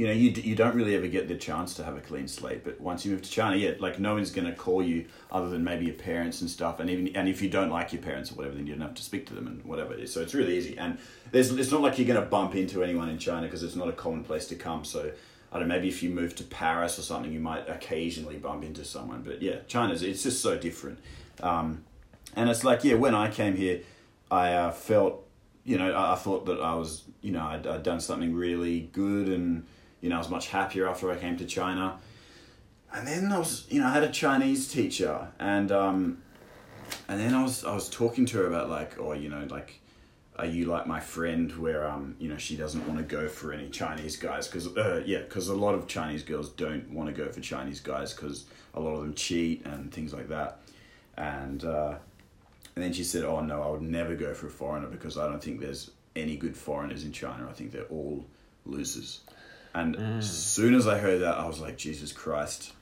you 0.00 0.06
know, 0.06 0.14
you, 0.14 0.30
you 0.30 0.56
don't 0.56 0.74
really 0.74 0.96
ever 0.96 1.06
get 1.08 1.28
the 1.28 1.36
chance 1.36 1.74
to 1.74 1.84
have 1.84 1.94
a 1.94 2.00
clean 2.00 2.26
slate. 2.26 2.64
But 2.64 2.80
once 2.80 3.04
you 3.04 3.12
move 3.12 3.20
to 3.20 3.30
China, 3.30 3.54
yeah, 3.56 3.72
like 3.80 3.98
no 3.98 4.14
one's 4.14 4.30
going 4.30 4.46
to 4.46 4.54
call 4.54 4.82
you 4.82 5.04
other 5.30 5.50
than 5.50 5.62
maybe 5.62 5.84
your 5.84 5.94
parents 5.94 6.40
and 6.40 6.48
stuff. 6.48 6.80
And 6.80 6.88
even 6.88 7.14
and 7.14 7.28
if 7.28 7.42
you 7.42 7.50
don't 7.50 7.68
like 7.68 7.92
your 7.92 8.00
parents 8.00 8.32
or 8.32 8.36
whatever, 8.36 8.54
then 8.54 8.66
you 8.66 8.72
don't 8.72 8.80
have 8.80 8.94
to 8.94 9.02
speak 9.02 9.26
to 9.26 9.34
them 9.34 9.46
and 9.46 9.62
whatever 9.62 9.92
it 9.92 10.00
is. 10.00 10.10
So 10.10 10.22
it's 10.22 10.32
really 10.32 10.56
easy. 10.56 10.78
And 10.78 10.96
there's 11.32 11.50
it's 11.50 11.70
not 11.70 11.82
like 11.82 11.98
you're 11.98 12.06
going 12.06 12.18
to 12.18 12.24
bump 12.24 12.54
into 12.54 12.82
anyone 12.82 13.10
in 13.10 13.18
China 13.18 13.42
because 13.42 13.62
it's 13.62 13.76
not 13.76 13.88
a 13.88 13.92
common 13.92 14.24
place 14.24 14.46
to 14.46 14.54
come. 14.54 14.86
So 14.86 15.12
I 15.52 15.58
don't 15.58 15.68
know, 15.68 15.74
maybe 15.74 15.88
if 15.88 16.02
you 16.02 16.08
move 16.08 16.34
to 16.36 16.44
Paris 16.44 16.98
or 16.98 17.02
something, 17.02 17.30
you 17.30 17.40
might 17.40 17.68
occasionally 17.68 18.38
bump 18.38 18.64
into 18.64 18.86
someone. 18.86 19.20
But 19.20 19.42
yeah, 19.42 19.56
China's 19.66 20.02
it's 20.02 20.22
just 20.22 20.40
so 20.40 20.56
different. 20.56 20.98
Um, 21.42 21.84
and 22.34 22.48
it's 22.48 22.64
like 22.64 22.84
yeah, 22.84 22.94
when 22.94 23.14
I 23.14 23.30
came 23.30 23.54
here, 23.54 23.82
I 24.30 24.54
uh, 24.54 24.70
felt 24.70 25.28
you 25.62 25.76
know 25.76 25.92
I, 25.92 26.14
I 26.14 26.16
thought 26.16 26.46
that 26.46 26.58
I 26.58 26.74
was 26.74 27.02
you 27.20 27.32
know 27.32 27.44
I'd, 27.44 27.66
I'd 27.66 27.82
done 27.82 28.00
something 28.00 28.34
really 28.34 28.88
good 28.94 29.28
and 29.28 29.66
you 30.00 30.08
know 30.08 30.16
I 30.16 30.18
was 30.18 30.28
much 30.28 30.48
happier 30.48 30.88
after 30.88 31.10
I 31.10 31.16
came 31.16 31.36
to 31.38 31.46
China. 31.46 31.98
And 32.92 33.06
then 33.06 33.30
I 33.30 33.38
was 33.38 33.66
you 33.70 33.80
know 33.80 33.86
I 33.86 33.92
had 33.92 34.02
a 34.02 34.10
Chinese 34.10 34.68
teacher 34.68 35.28
and 35.38 35.70
um, 35.70 36.22
and 37.08 37.20
then 37.20 37.34
I 37.34 37.42
was 37.42 37.64
I 37.64 37.74
was 37.74 37.88
talking 37.88 38.26
to 38.26 38.38
her 38.38 38.46
about 38.46 38.68
like 38.68 38.98
oh 38.98 39.12
you 39.12 39.28
know 39.28 39.46
like 39.48 39.80
are 40.36 40.46
you 40.46 40.64
like 40.64 40.86
my 40.86 41.00
friend 41.00 41.54
where 41.56 41.88
um 41.88 42.16
you 42.18 42.28
know 42.28 42.38
she 42.38 42.56
doesn't 42.56 42.86
want 42.88 42.98
to 42.98 43.04
go 43.04 43.28
for 43.28 43.52
any 43.52 43.68
Chinese 43.68 44.16
guys? 44.16 44.48
Because 44.48 44.76
uh, 44.76 45.02
yeah 45.06 45.18
because 45.20 45.48
a 45.48 45.54
lot 45.54 45.74
of 45.74 45.86
Chinese 45.86 46.22
girls 46.22 46.48
don't 46.50 46.90
want 46.90 47.14
to 47.14 47.14
go 47.14 47.30
for 47.30 47.40
Chinese 47.40 47.80
guys 47.80 48.12
because 48.12 48.46
a 48.74 48.80
lot 48.80 48.94
of 48.94 49.00
them 49.00 49.14
cheat 49.14 49.64
and 49.66 49.92
things 49.92 50.12
like 50.12 50.28
that. 50.28 50.60
And 51.16 51.64
uh, 51.64 51.94
and 52.74 52.84
then 52.84 52.92
she 52.92 53.04
said 53.04 53.24
oh 53.24 53.40
no 53.40 53.62
I 53.62 53.68
would 53.68 53.82
never 53.82 54.16
go 54.16 54.34
for 54.34 54.48
a 54.48 54.50
foreigner 54.50 54.88
because 54.88 55.18
I 55.18 55.28
don't 55.28 55.42
think 55.42 55.60
there's 55.60 55.90
any 56.16 56.36
good 56.36 56.56
foreigners 56.56 57.04
in 57.04 57.12
China. 57.12 57.46
I 57.48 57.52
think 57.52 57.70
they're 57.70 57.84
all 57.84 58.24
losers 58.66 59.20
and 59.74 59.96
as 60.18 60.30
soon 60.30 60.74
as 60.74 60.86
I 60.88 60.98
heard 60.98 61.20
that 61.20 61.38
I 61.38 61.46
was 61.46 61.60
like 61.60 61.76
Jesus 61.76 62.12
Christ 62.12 62.72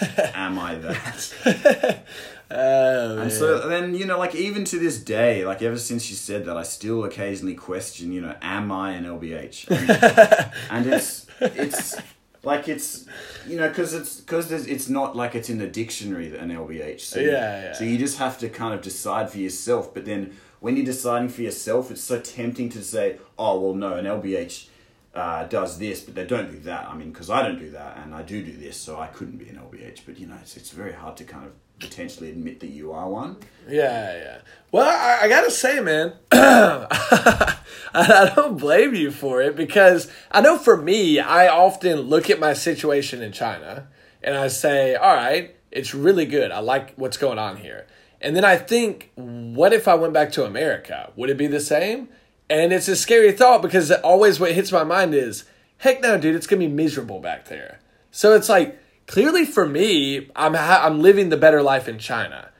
am 0.34 0.58
I 0.58 0.76
that 0.76 2.04
Oh, 2.50 3.18
and 3.18 3.32
so 3.32 3.68
then, 3.68 3.94
you 3.94 4.04
know, 4.04 4.18
like 4.18 4.34
even 4.34 4.64
to 4.66 4.78
this 4.78 4.98
day, 5.02 5.44
like 5.44 5.62
ever 5.62 5.78
since 5.78 6.04
she 6.04 6.14
said 6.14 6.44
that, 6.44 6.56
I 6.56 6.62
still 6.62 7.02
occasionally 7.04 7.54
question, 7.54 8.12
you 8.12 8.20
know, 8.20 8.36
am 8.42 8.70
I 8.70 8.92
an 8.92 9.04
LBH? 9.04 9.66
And, 9.70 10.50
and 10.70 10.94
it's 10.94 11.26
it's 11.40 11.96
like 12.44 12.68
it's 12.68 13.06
you 13.48 13.56
know 13.56 13.68
because 13.68 13.94
it's 13.94 14.20
because 14.20 14.52
it's 14.52 14.88
not 14.88 15.16
like 15.16 15.34
it's 15.34 15.48
in 15.48 15.58
the 15.58 15.66
dictionary 15.66 16.28
that 16.28 16.40
an 16.40 16.50
LBH. 16.50 17.00
So 17.00 17.18
you- 17.20 17.30
Yeah, 17.32 17.62
yeah. 17.64 17.72
So 17.72 17.84
you 17.84 17.98
just 17.98 18.18
have 18.18 18.38
to 18.38 18.48
kind 18.50 18.74
of 18.74 18.82
decide 18.82 19.30
for 19.30 19.38
yourself. 19.38 19.92
But 19.94 20.04
then 20.04 20.36
when 20.60 20.76
you're 20.76 20.84
deciding 20.86 21.30
for 21.30 21.42
yourself, 21.42 21.90
it's 21.90 22.02
so 22.02 22.20
tempting 22.20 22.68
to 22.70 22.84
say, 22.84 23.18
oh 23.38 23.58
well, 23.60 23.74
no, 23.74 23.94
an 23.94 24.04
LBH. 24.04 24.68
Uh, 25.14 25.44
does 25.44 25.78
this, 25.78 26.00
but 26.00 26.16
they 26.16 26.26
don't 26.26 26.50
do 26.50 26.58
that. 26.58 26.88
I 26.88 26.94
mean, 26.96 27.12
because 27.12 27.30
I 27.30 27.42
don't 27.42 27.58
do 27.58 27.70
that, 27.70 27.98
and 27.98 28.12
I 28.12 28.22
do 28.22 28.42
do 28.42 28.56
this, 28.56 28.76
so 28.76 28.98
I 28.98 29.06
couldn't 29.06 29.36
be 29.36 29.48
an 29.48 29.56
LBH. 29.56 30.00
But 30.04 30.18
you 30.18 30.26
know, 30.26 30.34
it's, 30.42 30.56
it's 30.56 30.70
very 30.70 30.92
hard 30.92 31.16
to 31.18 31.24
kind 31.24 31.46
of 31.46 31.52
potentially 31.78 32.30
admit 32.30 32.60
that 32.60 32.70
you 32.70 32.92
are 32.92 33.08
one. 33.08 33.36
Yeah, 33.68 34.16
yeah. 34.16 34.38
Well, 34.72 34.88
I, 34.88 35.24
I 35.24 35.28
gotta 35.28 35.50
say, 35.50 35.80
man, 35.80 36.14
I, 36.32 37.58
I 37.94 38.32
don't 38.34 38.58
blame 38.58 38.94
you 38.94 39.10
for 39.10 39.40
it 39.40 39.54
because 39.54 40.10
I 40.30 40.40
know 40.40 40.58
for 40.58 40.76
me, 40.76 41.20
I 41.20 41.48
often 41.48 42.00
look 42.02 42.28
at 42.30 42.40
my 42.40 42.52
situation 42.52 43.22
in 43.22 43.32
China 43.32 43.86
and 44.22 44.36
I 44.36 44.48
say, 44.48 44.94
all 44.94 45.14
right, 45.14 45.54
it's 45.70 45.94
really 45.94 46.24
good. 46.26 46.50
I 46.50 46.60
like 46.60 46.94
what's 46.96 47.16
going 47.16 47.38
on 47.38 47.58
here. 47.58 47.86
And 48.20 48.34
then 48.34 48.44
I 48.44 48.56
think, 48.56 49.12
what 49.16 49.72
if 49.72 49.86
I 49.86 49.94
went 49.94 50.14
back 50.14 50.32
to 50.32 50.44
America? 50.44 51.12
Would 51.14 51.30
it 51.30 51.36
be 51.36 51.46
the 51.46 51.60
same? 51.60 52.08
And 52.48 52.72
it's 52.72 52.88
a 52.88 52.96
scary 52.96 53.32
thought 53.32 53.62
because 53.62 53.90
always 53.90 54.38
what 54.38 54.52
hits 54.52 54.70
my 54.70 54.84
mind 54.84 55.14
is, 55.14 55.44
heck 55.78 56.02
no, 56.02 56.18
dude, 56.18 56.36
it's 56.36 56.46
gonna 56.46 56.60
be 56.60 56.68
miserable 56.68 57.20
back 57.20 57.46
there. 57.46 57.80
So 58.10 58.34
it's 58.34 58.48
like 58.48 58.78
clearly 59.06 59.44
for 59.44 59.66
me, 59.66 60.30
I'm 60.36 60.54
ha- 60.54 60.82
I'm 60.84 61.00
living 61.00 61.28
the 61.30 61.36
better 61.36 61.62
life 61.62 61.88
in 61.88 61.98
China. 61.98 62.50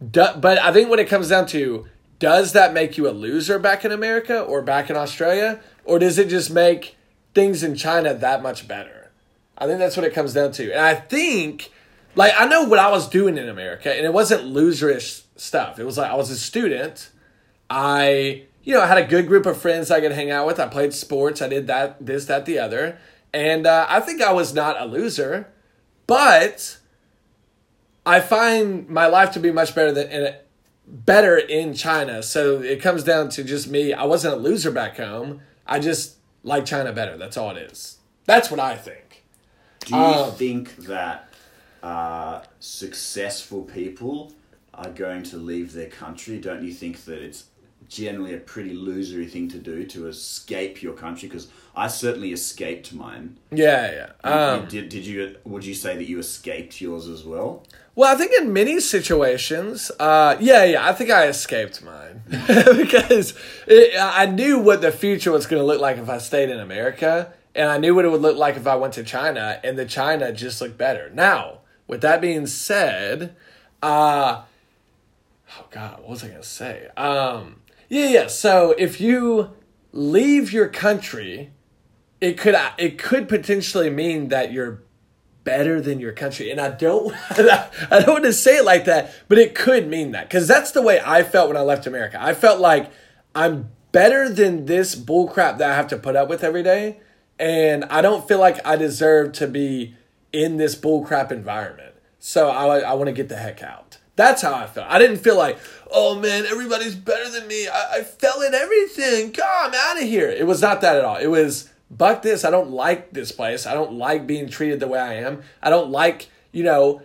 Do- 0.00 0.34
but 0.36 0.58
I 0.58 0.72
think 0.72 0.88
when 0.88 0.98
it 0.98 1.08
comes 1.08 1.28
down 1.28 1.46
to 1.48 1.86
does 2.22 2.52
that 2.52 2.72
make 2.72 2.96
you 2.96 3.08
a 3.08 3.10
loser 3.10 3.58
back 3.58 3.84
in 3.84 3.90
America 3.90 4.40
or 4.40 4.62
back 4.62 4.88
in 4.88 4.96
Australia, 4.96 5.60
or 5.84 5.98
does 5.98 6.18
it 6.18 6.28
just 6.28 6.52
make 6.52 6.94
things 7.34 7.64
in 7.64 7.74
China 7.74 8.14
that 8.14 8.44
much 8.44 8.68
better? 8.68 9.10
I 9.58 9.66
think 9.66 9.80
that's 9.80 9.96
what 9.96 10.06
it 10.06 10.14
comes 10.14 10.32
down 10.32 10.52
to. 10.52 10.70
And 10.70 10.80
I 10.80 10.94
think, 10.94 11.72
like, 12.14 12.32
I 12.38 12.46
know 12.46 12.62
what 12.62 12.78
I 12.78 12.92
was 12.92 13.08
doing 13.08 13.38
in 13.38 13.48
America, 13.48 13.92
and 13.92 14.06
it 14.06 14.12
wasn't 14.12 14.44
loserish 14.44 15.24
stuff. 15.34 15.80
It 15.80 15.84
was 15.84 15.98
like 15.98 16.12
I 16.12 16.14
was 16.14 16.30
a 16.30 16.36
student. 16.36 17.10
I, 17.68 18.44
you 18.62 18.74
know, 18.74 18.80
I 18.80 18.86
had 18.86 18.98
a 18.98 19.06
good 19.06 19.26
group 19.26 19.46
of 19.46 19.60
friends 19.60 19.90
I 19.90 20.00
could 20.00 20.12
hang 20.12 20.30
out 20.30 20.46
with. 20.46 20.60
I 20.60 20.68
played 20.68 20.92
sports. 20.94 21.42
I 21.42 21.48
did 21.48 21.66
that, 21.66 22.04
this, 22.04 22.26
that, 22.26 22.46
the 22.46 22.58
other. 22.58 22.98
And 23.32 23.66
uh, 23.66 23.86
I 23.88 24.00
think 24.00 24.20
I 24.22 24.32
was 24.32 24.52
not 24.54 24.80
a 24.80 24.84
loser, 24.84 25.48
but 26.06 26.78
I 28.04 28.20
find 28.20 28.88
my 28.88 29.06
life 29.06 29.32
to 29.32 29.40
be 29.40 29.50
much 29.50 29.74
better 29.74 29.92
than 29.92 30.08
in 30.10 30.34
better 30.86 31.38
in 31.38 31.74
China. 31.74 32.22
So 32.22 32.60
it 32.60 32.82
comes 32.82 33.04
down 33.04 33.30
to 33.30 33.44
just 33.44 33.68
me. 33.68 33.94
I 33.94 34.04
wasn't 34.04 34.34
a 34.34 34.36
loser 34.36 34.70
back 34.70 34.96
home. 34.96 35.40
I 35.66 35.78
just 35.78 36.16
like 36.42 36.66
China 36.66 36.92
better. 36.92 37.16
That's 37.16 37.36
all 37.36 37.56
it 37.56 37.70
is. 37.70 37.98
That's 38.26 38.50
what 38.50 38.60
I 38.60 38.76
think. 38.76 39.24
Do 39.80 39.94
you 39.96 40.00
Um, 40.02 40.32
think 40.32 40.76
that 40.86 41.32
uh, 41.82 42.42
successful 42.60 43.62
people 43.62 44.32
are 44.74 44.90
going 44.90 45.22
to 45.24 45.36
leave 45.36 45.72
their 45.72 45.88
country? 45.88 46.38
Don't 46.38 46.62
you 46.62 46.72
think 46.72 47.04
that 47.04 47.22
it's 47.22 47.44
generally 47.94 48.34
a 48.34 48.38
pretty 48.38 48.74
losery 48.74 49.30
thing 49.30 49.48
to 49.48 49.58
do 49.58 49.84
to 49.86 50.08
escape 50.08 50.82
your 50.82 50.94
country? 50.94 51.28
Because 51.28 51.48
I 51.74 51.88
certainly 51.88 52.32
escaped 52.32 52.92
mine. 52.92 53.38
Yeah, 53.50 54.08
yeah. 54.24 54.30
Um, 54.30 54.68
did 54.68 54.88
did 54.88 55.06
you? 55.06 55.36
Would 55.44 55.64
you 55.64 55.74
say 55.74 55.96
that 55.96 56.08
you 56.08 56.18
escaped 56.18 56.80
yours 56.80 57.08
as 57.08 57.24
well? 57.24 57.64
Well, 57.94 58.12
I 58.12 58.16
think 58.16 58.32
in 58.40 58.52
many 58.54 58.80
situations, 58.80 59.90
uh, 60.00 60.36
yeah, 60.40 60.64
yeah, 60.64 60.88
I 60.88 60.92
think 60.94 61.10
I 61.10 61.26
escaped 61.26 61.84
mine 61.84 62.22
because 62.28 63.34
it, 63.66 63.94
I 64.00 64.24
knew 64.24 64.58
what 64.58 64.80
the 64.80 64.90
future 64.90 65.30
was 65.30 65.46
going 65.46 65.60
to 65.60 65.66
look 65.66 65.80
like 65.80 65.98
if 65.98 66.08
I 66.08 66.16
stayed 66.16 66.48
in 66.48 66.58
America, 66.58 67.34
and 67.54 67.68
I 67.68 67.76
knew 67.76 67.94
what 67.94 68.06
it 68.06 68.10
would 68.10 68.22
look 68.22 68.38
like 68.38 68.56
if 68.56 68.66
I 68.66 68.76
went 68.76 68.94
to 68.94 69.04
China, 69.04 69.60
and 69.62 69.78
the 69.78 69.84
China 69.84 70.32
just 70.32 70.60
looked 70.62 70.78
better. 70.78 71.10
Now, 71.12 71.58
with 71.86 72.00
that 72.00 72.22
being 72.22 72.46
said, 72.46 73.36
uh, 73.82 74.42
oh 75.58 75.66
God, 75.70 76.00
what 76.00 76.08
was 76.08 76.24
I 76.24 76.28
going 76.28 76.40
to 76.40 76.48
say? 76.48 76.88
Um, 76.96 77.56
yeah, 77.92 78.08
yeah. 78.08 78.26
So 78.28 78.74
if 78.78 79.02
you 79.02 79.50
leave 79.92 80.50
your 80.50 80.66
country, 80.66 81.50
it 82.22 82.38
could 82.38 82.54
uh, 82.54 82.70
it 82.78 82.96
could 82.96 83.28
potentially 83.28 83.90
mean 83.90 84.28
that 84.28 84.50
you're 84.50 84.82
better 85.44 85.78
than 85.78 86.00
your 86.00 86.12
country. 86.12 86.50
And 86.50 86.58
I 86.58 86.70
don't 86.70 87.14
I 87.30 87.68
don't 88.00 88.08
want 88.08 88.24
to 88.24 88.32
say 88.32 88.56
it 88.56 88.64
like 88.64 88.86
that, 88.86 89.12
but 89.28 89.36
it 89.36 89.54
could 89.54 89.88
mean 89.88 90.12
that 90.12 90.30
cuz 90.30 90.48
that's 90.48 90.70
the 90.70 90.80
way 90.80 91.02
I 91.04 91.22
felt 91.22 91.48
when 91.48 91.56
I 91.58 91.60
left 91.60 91.86
America. 91.86 92.16
I 92.18 92.32
felt 92.32 92.60
like 92.60 92.90
I'm 93.34 93.68
better 93.92 94.30
than 94.30 94.64
this 94.64 94.94
bullcrap 94.96 95.58
that 95.58 95.70
I 95.70 95.76
have 95.76 95.88
to 95.88 95.98
put 95.98 96.16
up 96.16 96.30
with 96.30 96.42
every 96.42 96.62
day, 96.62 97.00
and 97.38 97.84
I 97.84 98.00
don't 98.00 98.26
feel 98.26 98.38
like 98.38 98.58
I 98.66 98.76
deserve 98.76 99.32
to 99.32 99.46
be 99.46 99.96
in 100.32 100.56
this 100.56 100.74
bullcrap 100.74 101.30
environment. 101.30 101.94
So 102.18 102.48
I 102.48 102.78
I 102.78 102.94
want 102.94 103.08
to 103.08 103.12
get 103.12 103.28
the 103.28 103.36
heck 103.36 103.62
out. 103.62 103.98
That's 104.14 104.42
how 104.42 104.54
I 104.54 104.66
felt. 104.66 104.88
I 104.90 104.98
didn't 104.98 105.18
feel 105.18 105.36
like, 105.36 105.58
oh 105.90 106.18
man, 106.18 106.44
everybody's 106.46 106.94
better 106.94 107.30
than 107.30 107.48
me. 107.48 107.66
I, 107.66 107.98
I 107.98 108.02
fell 108.02 108.42
in 108.42 108.54
everything. 108.54 109.32
God, 109.32 109.68
I'm 109.68 109.74
out 109.74 110.02
of 110.02 110.08
here. 110.08 110.28
It 110.28 110.46
was 110.46 110.60
not 110.60 110.80
that 110.82 110.96
at 110.96 111.04
all. 111.04 111.16
It 111.16 111.28
was 111.28 111.70
buck 111.90 112.22
this. 112.22 112.44
I 112.44 112.50
don't 112.50 112.70
like 112.70 113.12
this 113.12 113.32
place. 113.32 113.66
I 113.66 113.74
don't 113.74 113.94
like 113.94 114.26
being 114.26 114.48
treated 114.48 114.80
the 114.80 114.88
way 114.88 114.98
I 114.98 115.14
am. 115.14 115.42
I 115.62 115.70
don't 115.70 115.90
like, 115.90 116.28
you 116.52 116.62
know, 116.62 117.02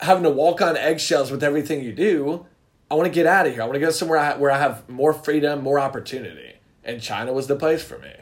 having 0.00 0.22
to 0.24 0.30
walk 0.30 0.62
on 0.62 0.76
eggshells 0.76 1.30
with 1.30 1.42
everything 1.42 1.82
you 1.82 1.92
do. 1.92 2.46
I 2.90 2.94
want 2.94 3.06
to 3.06 3.12
get 3.12 3.26
out 3.26 3.46
of 3.46 3.52
here. 3.52 3.62
I 3.62 3.64
want 3.66 3.74
to 3.74 3.80
go 3.80 3.90
somewhere 3.90 4.18
I, 4.18 4.36
where 4.36 4.50
I 4.50 4.58
have 4.58 4.88
more 4.88 5.12
freedom, 5.12 5.62
more 5.62 5.78
opportunity. 5.78 6.54
And 6.82 7.02
China 7.02 7.34
was 7.34 7.46
the 7.46 7.56
place 7.56 7.82
for 7.82 7.98
me. 7.98 8.12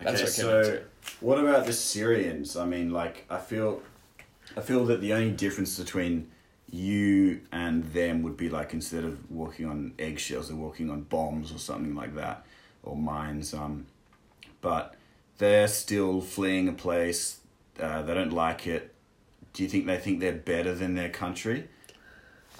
That's 0.00 0.22
okay, 0.22 0.22
what 0.22 0.32
so 0.32 0.58
into. 0.60 0.82
what 1.20 1.38
about 1.38 1.66
the 1.66 1.72
Syrians? 1.74 2.56
I 2.56 2.64
mean, 2.64 2.90
like, 2.90 3.26
I 3.28 3.38
feel, 3.38 3.82
I 4.56 4.60
feel 4.60 4.86
that 4.86 5.02
the 5.02 5.12
only 5.12 5.32
difference 5.32 5.78
between 5.78 6.30
you 6.70 7.40
and 7.52 7.84
them 7.92 8.22
would 8.22 8.36
be 8.36 8.48
like 8.48 8.72
instead 8.72 9.04
of 9.04 9.30
walking 9.30 9.66
on 9.66 9.92
eggshells, 9.98 10.48
they're 10.48 10.56
walking 10.56 10.90
on 10.90 11.02
bombs 11.02 11.52
or 11.52 11.58
something 11.58 11.94
like 11.94 12.14
that, 12.14 12.44
or 12.82 12.96
mines. 12.96 13.54
Um, 13.54 13.86
but 14.60 14.94
they're 15.38 15.68
still 15.68 16.20
fleeing 16.20 16.68
a 16.68 16.72
place. 16.72 17.38
Uh, 17.80 18.02
they 18.02 18.14
don't 18.14 18.32
like 18.32 18.66
it. 18.66 18.92
Do 19.52 19.62
you 19.62 19.68
think 19.68 19.86
they 19.86 19.98
think 19.98 20.20
they're 20.20 20.32
better 20.32 20.74
than 20.74 20.94
their 20.94 21.08
country? 21.08 21.68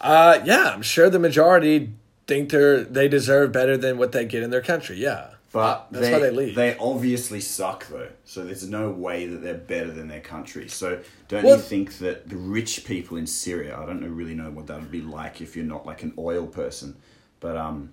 Uh, 0.01 0.41
yeah, 0.45 0.73
I'm 0.75 0.83
sure 0.83 1.11
the 1.11 1.19
majority 1.19 1.93
think 2.27 2.51
they're 2.51 2.85
they 2.85 3.09
deserve 3.09 3.53
better 3.53 3.77
than 3.77 3.99
what 3.99 4.13
they 4.13 4.25
get 4.25 4.43
in 4.43 4.51
their 4.51 4.63
country. 4.63 4.97
Yeah, 4.97 5.31
But 5.53 5.87
that's 5.91 6.09
they, 6.09 6.21
they 6.21 6.31
leave. 6.31 6.55
They 6.55 6.77
obviously 6.79 7.41
suck 7.41 7.87
though, 7.87 8.09
so 8.25 8.45
there's 8.45 8.69
no 8.69 8.91
way 8.91 9.27
that 9.27 9.39
they're 9.39 9.55
better 9.55 9.91
than 9.91 10.09
their 10.09 10.21
country. 10.21 10.69
So 10.69 11.01
don't 11.29 11.45
Well- 11.45 11.57
you 11.57 11.63
think 11.63 11.99
that 11.99 12.29
the 12.29 12.37
rich 12.37 12.85
people 12.85 13.17
in 13.17 13.27
Syria? 13.27 13.79
I 13.79 13.87
don't 13.87 14.01
know, 14.01 14.09
really 14.09 14.35
know 14.35 14.51
what 14.51 14.67
that 14.67 14.81
would 14.81 14.91
be 14.91 15.03
like 15.03 15.41
if 15.41 15.57
you're 15.57 15.65
not 15.65 15.87
like 15.87 16.03
an 16.03 16.13
oil 16.19 16.47
person, 16.47 16.97
but 17.41 17.57
um, 17.57 17.93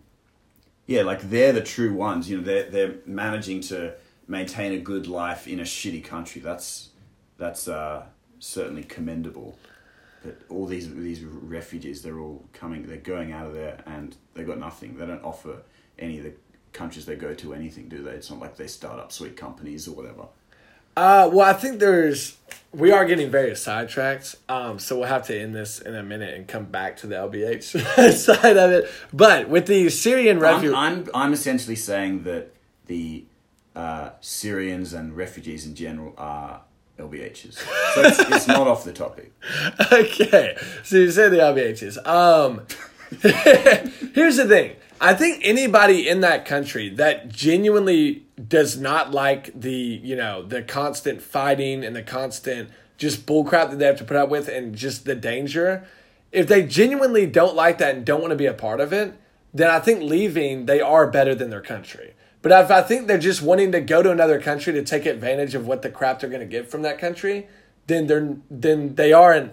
yeah, 0.88 1.04
like 1.04 1.22
they're 1.30 1.54
the 1.54 1.62
true 1.62 1.94
ones. 1.94 2.30
You 2.30 2.38
know, 2.38 2.44
they're 2.44 2.70
they're 2.70 2.96
managing 3.06 3.62
to 3.62 3.94
maintain 4.28 4.74
a 4.74 4.80
good 4.80 5.08
life 5.08 5.48
in 5.48 5.60
a 5.60 5.64
shitty 5.64 6.04
country. 6.04 6.42
That's 6.42 6.90
that's 7.38 7.68
uh, 7.68 8.04
certainly 8.40 8.84
commendable. 8.84 9.58
But 10.24 10.42
all 10.50 10.66
these 10.66 10.94
these 10.94 11.22
refugees, 11.24 12.02
they're 12.02 12.20
all 12.20 12.46
coming. 12.54 12.88
They're 12.88 12.98
going 12.98 13.32
out 13.32 13.48
of 13.48 13.54
there, 13.54 13.82
and 13.86 14.16
they 14.34 14.44
got 14.44 14.58
nothing. 14.58 14.98
They 14.98 15.06
don't 15.06 15.24
offer 15.24 15.62
any 16.00 16.18
of 16.18 16.24
the 16.24 16.34
countries 16.74 17.06
they 17.06 17.16
go 17.16 17.34
to 17.34 17.54
anything, 17.54 17.88
do 17.88 18.04
they? 18.04 18.12
It's 18.12 18.30
not 18.30 18.40
like 18.40 18.58
they 18.58 18.68
start 18.68 19.00
up 19.00 19.12
sweet 19.12 19.38
companies 19.38 19.88
or 19.88 19.96
whatever. 19.96 20.28
Uh, 20.96 21.30
well, 21.32 21.50
I 21.50 21.54
think 21.54 21.80
there's 21.80 22.38
we 22.72 22.92
are 22.92 23.06
getting 23.06 23.30
very 23.32 23.56
sidetracked. 23.56 24.36
Um, 24.50 24.80
so 24.80 25.00
we'll 25.00 25.08
have 25.08 25.26
to 25.28 25.40
end 25.40 25.56
this 25.56 25.80
in 25.80 25.96
a 25.96 26.04
minute 26.04 26.36
and 26.36 26.48
come 26.48 26.66
back 26.66 26.98
to 26.98 27.08
the 27.08 27.16
LBH 27.16 28.14
side 28.14 28.58
of 28.58 28.72
it. 28.72 28.90
But 29.12 29.50
with 29.50 29.68
the 29.68 29.90
Syrian 29.90 30.40
refugees, 30.40 30.76
I'm, 30.76 31.00
I'm 31.00 31.10
I'm 31.14 31.34
essentially 31.34 31.76
saying 31.76 32.24
that 32.24 32.54
the 32.86 33.26
uh, 33.76 34.12
Syrians 34.22 34.94
and 34.94 35.16
refugees 35.16 35.66
in 35.66 35.74
general 35.74 36.14
are 36.18 36.62
LBHs. 37.00 37.54
So 37.54 38.02
it's, 38.02 38.20
it's 38.20 38.48
not 38.48 38.68
off 38.68 38.84
the 38.84 38.94
topic. 38.94 39.32
okay, 39.92 40.56
so 40.84 40.98
you 40.98 41.12
say 41.12 41.30
the 41.30 41.38
LBHs. 41.38 42.06
Um, 42.06 42.62
here's 44.14 44.38
the 44.38 44.48
thing. 44.48 44.76
I 45.04 45.14
think 45.14 45.42
anybody 45.44 46.08
in 46.08 46.22
that 46.22 46.46
country 46.46 46.88
that 46.90 47.28
genuinely 47.28 48.26
does 48.48 48.78
not 48.78 49.12
like 49.12 49.52
the, 49.60 49.74
you 49.74 50.16
know, 50.16 50.44
the 50.44 50.64
constant 50.64 51.22
fighting 51.22 51.84
and 51.84 51.94
the 51.94 52.02
constant 52.02 52.70
just 52.98 53.26
bullcrap 53.26 53.70
that 53.70 53.80
they 53.80 53.86
have 53.86 53.98
to 53.98 54.06
put 54.06 54.16
up 54.16 54.30
with 54.30 54.48
and 54.48 54.74
just 54.74 55.04
the 55.04 55.14
danger, 55.14 55.86
if 56.32 56.48
they 56.48 56.64
genuinely 56.64 57.26
don't 57.26 57.54
like 57.54 57.80
that 57.80 57.96
and 57.96 58.06
don't 58.06 58.22
want 58.22 58.32
to 58.32 58.38
be 58.38 58.46
a 58.46 58.54
part 58.54 58.80
of 58.80 58.94
it, 58.94 59.14
then 59.54 59.70
I 59.70 59.80
think 59.80 60.02
leaving, 60.02 60.68
they 60.68 60.80
are 60.80 61.06
better 61.06 61.36
than 61.36 61.50
their 61.50 61.62
country. 61.62 62.14
But 62.42 62.54
if 62.54 62.72
I 62.72 62.82
think 62.82 63.08
they're 63.08 63.18
just 63.18 63.42
wanting 63.42 63.74
to 63.74 63.82
go 63.82 64.04
to 64.04 64.10
another 64.10 64.40
country 64.40 64.72
to 64.72 64.84
take 64.84 65.06
advantage 65.06 65.54
of 65.54 65.68
what 65.68 65.82
the 65.82 65.90
crap 65.90 66.22
they're 66.22 66.30
going 66.30 66.40
to 66.40 66.46
get 66.46 66.72
from 66.72 66.82
that 66.84 66.98
country, 66.98 67.48
then 67.88 68.08
they're 68.08 68.38
then 68.50 68.96
they 68.96 69.12
are 69.12 69.34
an 69.34 69.52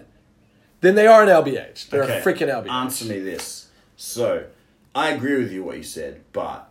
then 0.79 0.95
they 0.95 1.07
are 1.07 1.23
an 1.23 1.29
LBH. 1.29 1.89
They're 1.89 2.03
a 2.03 2.21
freaking 2.21 2.47
LBH. 2.47 2.71
Answer 2.71 3.05
me 3.05 3.19
this. 3.19 3.67
So, 3.97 4.45
I 4.93 5.09
agree 5.09 5.37
with 5.37 5.51
you 5.51 5.63
what 5.63 5.77
you 5.77 5.83
said, 5.83 6.21
but 6.33 6.69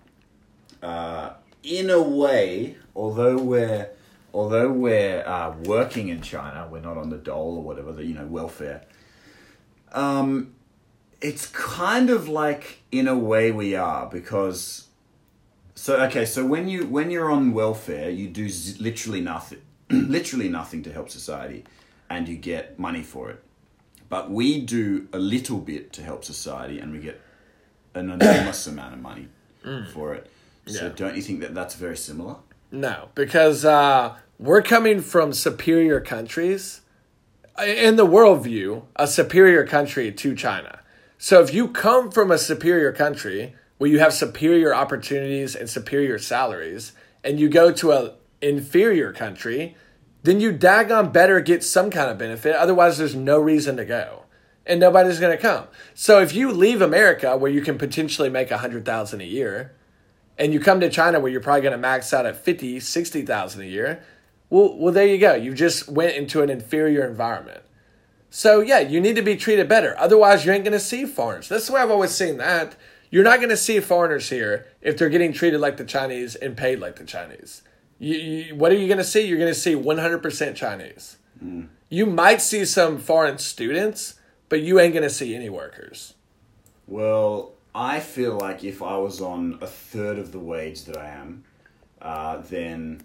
uh, 0.82 1.34
in 1.62 1.90
a 1.90 2.00
way, 2.02 2.76
although 2.94 3.38
we're 3.38 3.90
although 4.32 4.70
we're 4.70 5.26
uh, 5.26 5.54
working 5.64 6.08
in 6.08 6.20
China, 6.20 6.68
we're 6.70 6.80
not 6.80 6.96
on 6.96 7.10
the 7.10 7.16
dole 7.16 7.56
or 7.56 7.62
whatever 7.62 7.92
the 7.92 8.04
you 8.04 8.14
know 8.14 8.26
welfare. 8.26 8.82
Um, 9.92 10.54
it's 11.20 11.46
kind 11.46 12.10
of 12.10 12.28
like 12.28 12.82
in 12.92 13.08
a 13.08 13.16
way 13.16 13.52
we 13.52 13.74
are 13.74 14.06
because. 14.06 14.86
So 15.74 15.96
okay, 16.02 16.26
so 16.26 16.44
when 16.44 16.68
you 16.68 16.86
when 16.86 17.10
you're 17.10 17.30
on 17.30 17.54
welfare, 17.54 18.10
you 18.10 18.28
do 18.28 18.50
z- 18.50 18.82
literally 18.82 19.22
nothing, 19.22 19.62
literally 19.90 20.50
nothing 20.50 20.82
to 20.82 20.92
help 20.92 21.08
society, 21.08 21.64
and 22.10 22.28
you 22.28 22.36
get 22.36 22.78
money 22.78 23.02
for 23.02 23.30
it. 23.30 23.42
But 24.10 24.30
we 24.30 24.60
do 24.60 25.08
a 25.14 25.18
little 25.18 25.56
bit 25.58 25.90
to 25.94 26.02
help 26.02 26.22
society, 26.22 26.78
and 26.80 26.92
we 26.92 26.98
get 26.98 27.22
an 27.94 28.10
enormous 28.10 28.66
amount 28.66 28.94
of 28.94 29.00
money 29.00 29.28
for 29.92 30.14
it. 30.14 30.30
So 30.66 30.86
Yeah. 30.86 30.92
don't 30.94 31.16
you 31.16 31.22
think 31.22 31.40
that 31.40 31.54
that's 31.54 31.74
very 31.74 31.96
similar? 31.96 32.36
No, 32.70 33.08
because 33.14 33.64
uh, 33.64 34.14
we're 34.38 34.62
coming 34.62 35.00
from 35.00 35.32
superior 35.32 36.00
countries. 36.00 36.80
in 37.62 37.96
the 37.96 38.06
worldview, 38.06 38.84
a 38.96 39.06
superior 39.06 39.66
country 39.66 40.10
to 40.10 40.34
China. 40.34 40.78
So 41.18 41.42
if 41.42 41.52
you 41.52 41.68
come 41.68 42.10
from 42.10 42.30
a 42.30 42.38
superior 42.38 42.90
country 42.92 43.54
where 43.76 43.90
you 43.90 43.98
have 43.98 44.14
superior 44.14 44.74
opportunities 44.74 45.54
and 45.54 45.68
superior 45.68 46.18
salaries, 46.18 46.92
and 47.22 47.38
you 47.38 47.50
go 47.50 47.70
to 47.72 47.92
a 47.92 48.14
inferior 48.40 49.12
country, 49.12 49.76
then 50.22 50.40
you 50.40 50.52
daggone 50.54 51.12
better 51.12 51.40
get 51.40 51.62
some 51.62 51.90
kind 51.90 52.10
of 52.10 52.16
benefit. 52.16 52.56
Otherwise, 52.56 52.96
there's 52.96 53.14
no 53.14 53.38
reason 53.38 53.76
to 53.76 53.84
go, 53.84 54.22
and 54.66 54.80
nobody's 54.80 55.20
going 55.20 55.36
to 55.36 55.42
come. 55.42 55.66
So 55.94 56.20
if 56.20 56.34
you 56.34 56.52
leave 56.52 56.82
America, 56.82 57.36
where 57.36 57.50
you 57.50 57.62
can 57.62 57.78
potentially 57.78 58.28
make 58.28 58.50
a 58.50 58.58
hundred 58.58 58.84
thousand 58.84 59.20
a 59.20 59.24
year, 59.24 59.72
and 60.38 60.52
you 60.52 60.60
come 60.60 60.80
to 60.80 60.88
China, 60.88 61.20
where 61.20 61.30
you're 61.30 61.40
probably 61.40 61.62
going 61.62 61.72
to 61.72 61.78
max 61.78 62.14
out 62.14 62.26
at 62.26 62.36
50, 62.36 62.80
60,000 62.80 63.60
a 63.60 63.64
year, 63.64 64.02
well, 64.48 64.76
well, 64.76 64.92
there 64.92 65.06
you 65.06 65.18
go. 65.18 65.34
You 65.34 65.54
just 65.54 65.88
went 65.88 66.16
into 66.16 66.42
an 66.42 66.50
inferior 66.50 67.06
environment. 67.06 67.62
So 68.30 68.60
yeah, 68.60 68.78
you 68.78 69.00
need 69.00 69.16
to 69.16 69.22
be 69.22 69.36
treated 69.36 69.68
better. 69.68 69.98
Otherwise, 69.98 70.44
you 70.44 70.52
ain't 70.52 70.64
going 70.64 70.72
to 70.72 70.80
see 70.80 71.04
foreigners. 71.04 71.48
That's 71.48 71.66
the 71.66 71.74
way 71.74 71.80
I've 71.80 71.90
always 71.90 72.12
seen 72.12 72.38
that. 72.38 72.76
You're 73.10 73.24
not 73.24 73.38
going 73.38 73.50
to 73.50 73.56
see 73.56 73.80
foreigners 73.80 74.30
here 74.30 74.68
if 74.80 74.96
they're 74.96 75.08
getting 75.08 75.32
treated 75.32 75.60
like 75.60 75.76
the 75.76 75.84
Chinese 75.84 76.36
and 76.36 76.56
paid 76.56 76.78
like 76.78 76.96
the 76.96 77.04
Chinese. 77.04 77.62
You, 77.98 78.16
you, 78.16 78.54
what 78.54 78.70
are 78.70 78.76
you 78.76 78.86
going 78.86 78.98
to 78.98 79.04
see? 79.04 79.26
You're 79.26 79.38
going 79.38 79.52
to 79.52 79.58
see 79.58 79.74
100% 79.74 80.54
Chinese. 80.54 81.18
Mm. 81.44 81.68
You 81.88 82.06
might 82.06 82.40
see 82.40 82.64
some 82.64 82.98
foreign 82.98 83.38
students, 83.38 84.14
but 84.50 84.60
you 84.60 84.78
ain't 84.78 84.92
to 84.94 85.08
see 85.08 85.34
any 85.34 85.48
workers. 85.48 86.14
Well, 86.86 87.52
I 87.74 88.00
feel 88.00 88.36
like 88.36 88.62
if 88.64 88.82
I 88.82 88.98
was 88.98 89.22
on 89.22 89.58
a 89.62 89.66
third 89.66 90.18
of 90.18 90.32
the 90.32 90.40
wage 90.40 90.84
that 90.84 90.98
I 90.98 91.08
am, 91.08 91.44
uh, 92.02 92.38
then, 92.38 93.02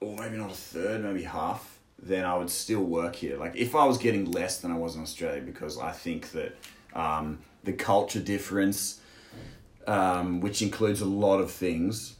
or 0.00 0.16
maybe 0.16 0.38
not 0.38 0.50
a 0.50 0.54
third, 0.54 1.04
maybe 1.04 1.22
half, 1.22 1.78
then 2.02 2.24
I 2.24 2.36
would 2.36 2.50
still 2.50 2.82
work 2.82 3.14
here. 3.14 3.36
Like 3.36 3.54
if 3.54 3.76
I 3.76 3.84
was 3.84 3.98
getting 3.98 4.30
less 4.32 4.58
than 4.58 4.72
I 4.72 4.78
was 4.78 4.96
in 4.96 5.02
Australia, 5.02 5.42
because 5.42 5.78
I 5.78 5.92
think 5.92 6.32
that 6.32 6.56
um, 6.94 7.38
the 7.64 7.74
culture 7.74 8.20
difference, 8.20 9.00
um, 9.86 10.40
which 10.40 10.62
includes 10.62 11.02
a 11.02 11.06
lot 11.06 11.38
of 11.38 11.50
things, 11.50 12.16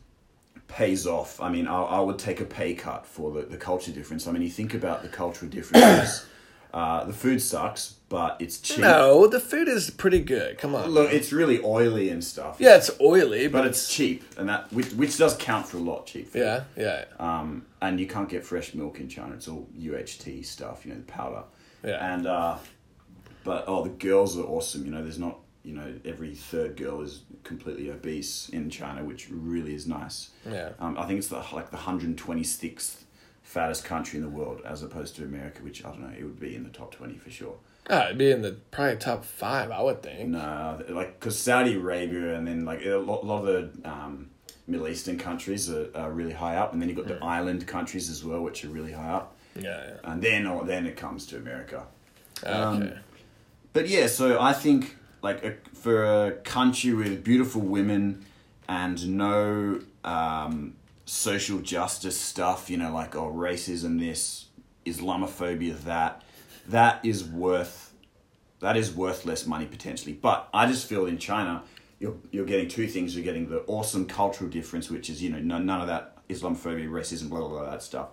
pays 0.69 1.07
off. 1.07 1.41
I 1.41 1.49
mean, 1.49 1.67
I, 1.67 1.83
I 1.83 2.01
would 2.01 2.19
take 2.19 2.41
a 2.41 2.45
pay 2.45 2.75
cut 2.75 3.07
for 3.07 3.31
the, 3.33 3.43
the 3.43 3.57
culture 3.57 3.93
difference. 3.93 4.27
I 4.27 4.33
mean, 4.33 4.43
you 4.43 4.51
think 4.51 4.75
about 4.75 5.03
the 5.03 5.09
cultural 5.09 5.51
differences. 5.51 6.27
Uh, 6.73 7.05
the 7.05 7.13
food 7.13 7.43
sucks, 7.43 7.97
but 8.09 8.37
it's 8.41 8.59
cheap. 8.59 8.79
No, 8.79 9.27
the 9.27 9.41
food 9.41 9.69
is 9.69 9.91
pretty 9.91 10.21
good. 10.21 10.57
Come 10.59 10.75
on. 10.75 10.89
Look, 10.89 11.13
it's 11.13 11.33
really 11.33 11.61
oily 11.63 12.09
and 12.09 12.25
stuff. 12.25 12.57
Yeah, 12.59 12.77
it's 12.77 12.91
oily, 13.01 13.49
but, 13.49 13.59
but 13.59 13.69
it's, 13.69 13.85
it's, 13.85 13.95
cheap, 13.95 14.25
and 14.39 14.49
that 14.49 14.73
which, 14.73 14.91
which 14.93 15.19
does 15.19 15.37
count 15.37 15.67
for 15.67 15.77
a 15.77 15.81
lot. 15.81 16.07
Cheap. 16.07 16.29
Food. 16.29 16.41
Yeah, 16.41 16.65
yeah. 16.77 17.05
Um, 17.19 17.67
and 17.83 18.01
you 18.01 18.07
can't 18.07 18.29
get 18.29 18.45
fresh 18.45 18.75
milk 18.75 19.01
in 19.01 19.09
China. 19.09 19.35
It's 19.35 19.49
all 19.49 19.69
UHT 19.79 20.45
stuff. 20.47 20.87
You 20.87 20.93
know, 20.93 20.99
the 20.99 21.13
powder. 21.13 21.43
Yeah. 21.85 22.15
And 22.15 22.27
uh, 22.27 22.57
but 23.45 23.65
oh, 23.67 23.83
the 23.83 23.91
girls 23.91 24.39
are 24.39 24.45
awesome. 24.45 24.87
You 24.87 24.93
know, 24.93 25.03
there's 25.03 25.19
not 25.19 25.39
you 25.63 25.75
know 25.75 25.93
every 26.07 26.35
third 26.35 26.77
girl 26.77 27.03
is 27.03 27.23
completely 27.45 27.91
obese 27.91 28.49
in 28.49 28.71
China, 28.71 29.05
which 29.05 29.29
really 29.31 29.75
is 29.75 29.87
nice. 29.87 30.31
Yeah. 30.51 30.71
Um, 30.79 30.97
I 30.97 31.07
think 31.07 31.19
it's 31.19 31.29
the 31.29 31.45
like 31.53 31.71
the 31.71 31.77
hundred 31.77 32.17
twenty 32.17 32.45
sixth 32.45 33.05
fattest 33.43 33.85
country 33.85 34.19
in 34.19 34.25
the 34.25 34.31
world, 34.31 34.63
as 34.65 34.83
opposed 34.83 35.17
to 35.17 35.25
America, 35.25 35.63
which 35.63 35.85
I 35.85 35.91
don't 35.91 36.01
know, 36.01 36.15
it 36.17 36.23
would 36.23 36.41
be 36.41 36.55
in 36.55 36.65
the 36.65 36.71
top 36.71 36.93
twenty 36.93 37.19
for 37.19 37.31
sure. 37.31 37.57
Oh, 37.91 38.05
it'd 38.05 38.19
be 38.19 38.31
in 38.31 38.43
the 38.43 38.53
probably 38.71 38.97
top 38.97 39.25
five, 39.25 39.71
I 39.71 39.83
would 39.83 40.03
think. 40.03 40.31
No, 40.31 40.83
like 40.89 41.19
because 41.19 41.39
Saudi 41.39 41.75
Arabia 41.75 42.37
and 42.37 42.47
then 42.47 42.65
like 42.65 42.85
a 42.85 42.97
lot, 42.97 43.27
lot 43.27 43.47
of 43.47 43.47
the 43.83 43.91
um, 43.91 44.31
Middle 44.67 44.87
Eastern 44.89 45.19
countries 45.19 45.69
are, 45.69 45.89
are 45.95 46.13
really 46.13 46.33
high 46.33 46.57
up, 46.57 46.73
and 46.73 46.81
then 46.81 46.89
you've 46.89 46.99
got 46.99 47.09
the 47.09 47.15
mm. 47.15 47.23
island 47.23 47.67
countries 47.67 48.09
as 48.09 48.25
well, 48.25 48.41
which 48.41 48.65
are 48.65 48.69
really 48.69 48.93
high 48.93 49.11
up. 49.11 49.37
Yeah, 49.57 49.63
yeah. 49.63 49.95
And 50.05 50.23
then, 50.23 50.47
or 50.47 50.65
then 50.65 50.87
it 50.87 50.97
comes 50.97 51.27
to 51.27 51.37
America. 51.37 51.85
Okay. 52.43 52.53
Um, 52.53 52.93
but 53.73 53.89
yeah, 53.89 54.07
so 54.07 54.41
I 54.41 54.53
think 54.53 54.97
like 55.21 55.45
a, 55.45 55.57
for 55.75 56.05
a 56.05 56.33
country 56.33 56.95
with 56.95 57.25
beautiful 57.25 57.61
women 57.61 58.25
and 58.69 59.17
no 59.17 59.81
um, 60.05 60.75
social 61.13 61.59
justice 61.59 62.19
stuff, 62.19 62.71
you 62.71 62.79
know, 62.79 62.93
like 62.93 63.15
oh 63.15 63.31
racism 63.31 64.01
this, 64.01 64.47
Islamophobia 64.87 65.79
that, 65.85 66.23
that 66.69 67.05
is 67.05 67.23
worth 67.25 67.93
that 68.61 68.77
is 68.77 68.93
worth 68.95 69.27
less 69.27 69.45
money 69.47 69.67
potentially. 69.67 70.13
But 70.13 70.49
I 70.55 70.67
just 70.67 70.89
feel 70.89 71.07
in 71.07 71.19
China, 71.19 71.65
you're 72.01 72.17
you're 72.31 72.47
getting 72.47 72.69
two 72.69 72.87
things. 72.87 73.15
You're 73.15 73.25
getting 73.25 73.49
the 73.49 73.61
awesome 73.67 74.07
cultural 74.07 74.49
difference, 74.49 74.91
which 74.91 75.11
is 75.11 75.23
you 75.23 75.31
know 75.31 75.39
none, 75.39 75.67
none 75.67 75.81
of 75.83 75.87
that 75.89 76.27
Islamophobia, 76.29 76.89
racism, 76.89 77.29
blah 77.29 77.41
blah 77.41 77.49
blah 77.49 77.71
that 77.71 77.83
stuff 77.83 78.09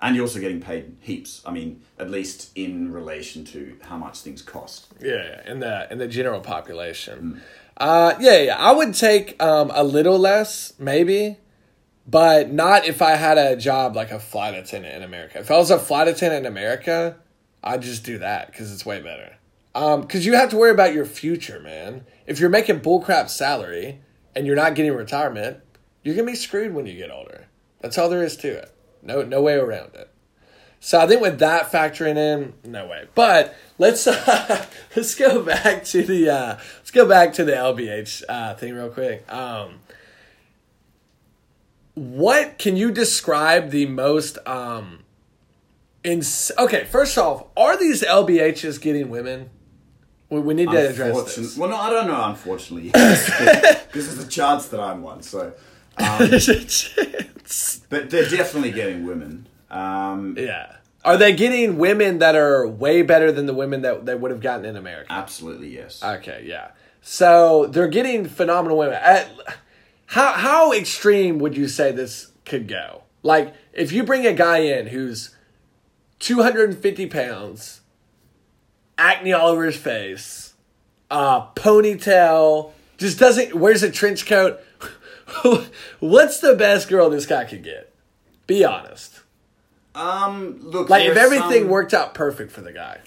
and 0.00 0.14
you're 0.14 0.24
also 0.24 0.38
getting 0.38 0.60
paid 0.60 0.96
heaps. 1.00 1.42
I 1.44 1.50
mean, 1.50 1.82
at 1.98 2.08
least 2.08 2.52
in 2.54 2.92
relation 2.92 3.44
to 3.46 3.76
how 3.82 3.96
much 3.96 4.20
things 4.20 4.42
cost. 4.42 4.86
Yeah, 5.00 5.42
in 5.50 5.60
the 5.60 5.90
in 5.90 5.98
the 5.98 6.06
general 6.06 6.40
population. 6.40 7.34
Mm. 7.34 7.40
Uh, 7.76 8.14
yeah, 8.20 8.38
yeah, 8.38 8.56
I 8.58 8.72
would 8.72 8.94
take 8.94 9.40
um, 9.42 9.70
a 9.72 9.84
little 9.84 10.18
less, 10.18 10.72
maybe, 10.78 11.36
but 12.08 12.50
not 12.50 12.86
if 12.86 13.02
I 13.02 13.16
had 13.16 13.36
a 13.36 13.54
job 13.54 13.94
like 13.94 14.10
a 14.10 14.18
flight 14.18 14.54
attendant 14.54 14.96
in 14.96 15.02
America. 15.02 15.38
If 15.38 15.50
I 15.50 15.58
was 15.58 15.70
a 15.70 15.78
flight 15.78 16.08
attendant 16.08 16.46
in 16.46 16.52
America, 16.52 17.16
I'd 17.62 17.82
just 17.82 18.02
do 18.02 18.18
that 18.18 18.46
because 18.46 18.72
it's 18.72 18.86
way 18.86 19.02
better. 19.02 19.36
Because 19.74 20.26
um, 20.26 20.26
you 20.26 20.34
have 20.34 20.48
to 20.50 20.56
worry 20.56 20.70
about 20.70 20.94
your 20.94 21.04
future, 21.04 21.60
man. 21.60 22.06
If 22.26 22.40
you're 22.40 22.48
making 22.48 22.80
bullcrap 22.80 23.28
salary 23.28 24.00
and 24.34 24.46
you're 24.46 24.56
not 24.56 24.74
getting 24.74 24.94
retirement, 24.94 25.58
you're 26.02 26.14
gonna 26.14 26.26
be 26.26 26.34
screwed 26.34 26.74
when 26.74 26.86
you 26.86 26.96
get 26.96 27.10
older. 27.10 27.46
That's 27.80 27.98
all 27.98 28.08
there 28.08 28.24
is 28.24 28.38
to 28.38 28.48
it. 28.48 28.72
No, 29.02 29.22
no 29.22 29.42
way 29.42 29.54
around 29.54 29.94
it. 29.94 30.10
So 30.80 30.98
I 30.98 31.06
think 31.06 31.20
with 31.20 31.40
that 31.40 31.70
factoring 31.70 32.16
in, 32.16 32.54
no 32.64 32.86
way. 32.86 33.06
But 33.14 33.54
let's 33.76 34.06
uh, 34.06 34.66
let's 34.96 35.14
go 35.14 35.42
back 35.42 35.84
to 35.84 36.02
the 36.02 36.30
uh, 36.30 36.58
let's 36.78 36.90
go 36.90 37.06
back 37.06 37.34
to 37.34 37.44
the 37.44 37.52
LBH 37.52 38.22
uh, 38.28 38.54
thing 38.54 38.74
real 38.74 38.88
quick. 38.88 39.30
Um, 39.30 39.80
what 41.98 42.58
can 42.58 42.76
you 42.76 42.90
describe 42.90 43.70
the 43.70 43.86
most 43.86 44.38
um, 44.46 45.04
in? 46.04 46.22
Okay, 46.58 46.84
first 46.84 47.18
off, 47.18 47.46
are 47.56 47.78
these 47.78 48.02
LBHs 48.02 48.80
getting 48.80 49.10
women? 49.10 49.50
We, 50.30 50.40
we 50.40 50.54
need 50.54 50.70
to 50.70 50.90
address 50.90 51.36
this. 51.36 51.56
Well, 51.56 51.70
no, 51.70 51.76
I 51.76 51.90
don't 51.90 52.06
know. 52.06 52.24
Unfortunately, 52.24 52.84
because 52.92 53.90
there's 53.92 54.18
a 54.18 54.28
chance 54.28 54.68
that 54.68 54.80
I'm 54.80 55.02
one. 55.02 55.22
So 55.22 55.54
um, 55.98 56.18
but 57.88 58.10
they're 58.10 58.28
definitely 58.28 58.72
getting 58.72 59.06
women. 59.06 59.46
Um, 59.70 60.36
yeah. 60.38 60.76
Are 61.04 61.16
they 61.16 61.32
getting 61.32 61.78
women 61.78 62.18
that 62.18 62.34
are 62.34 62.66
way 62.66 63.02
better 63.02 63.32
than 63.32 63.46
the 63.46 63.54
women 63.54 63.82
that 63.82 64.04
they 64.06 64.14
would 64.14 64.30
have 64.30 64.40
gotten 64.40 64.64
in 64.64 64.76
America? 64.76 65.12
Absolutely, 65.12 65.74
yes. 65.74 66.02
Okay, 66.02 66.44
yeah. 66.46 66.70
So 67.00 67.66
they're 67.66 67.88
getting 67.88 68.26
phenomenal 68.26 68.78
women. 68.78 68.98
At, 69.00 69.28
how 70.08 70.32
how 70.32 70.72
extreme 70.72 71.38
would 71.38 71.56
you 71.56 71.68
say 71.68 71.92
this 71.92 72.32
could 72.44 72.68
go? 72.68 73.02
Like, 73.22 73.54
if 73.72 73.92
you 73.92 74.04
bring 74.04 74.26
a 74.26 74.32
guy 74.32 74.58
in 74.58 74.88
who's 74.88 75.34
250 76.18 77.06
pounds, 77.06 77.80
acne 78.96 79.32
all 79.32 79.48
over 79.48 79.64
his 79.64 79.76
face, 79.76 80.54
uh, 81.10 81.50
ponytail, 81.52 82.72
just 82.96 83.18
doesn't 83.18 83.54
wears 83.54 83.82
a 83.82 83.90
trench 83.90 84.26
coat, 84.26 84.60
What's 86.00 86.40
the 86.40 86.54
best 86.54 86.88
girl 86.88 87.10
this 87.10 87.26
guy 87.26 87.44
could 87.44 87.62
get? 87.62 87.92
Be 88.46 88.64
honest. 88.64 89.20
Um, 89.94 90.58
look, 90.60 90.88
like 90.88 91.06
if 91.06 91.16
everything 91.16 91.62
some, 91.62 91.68
worked 91.68 91.92
out 91.92 92.14
perfect 92.14 92.52
for 92.52 92.60
the 92.60 92.72
guy. 92.72 93.00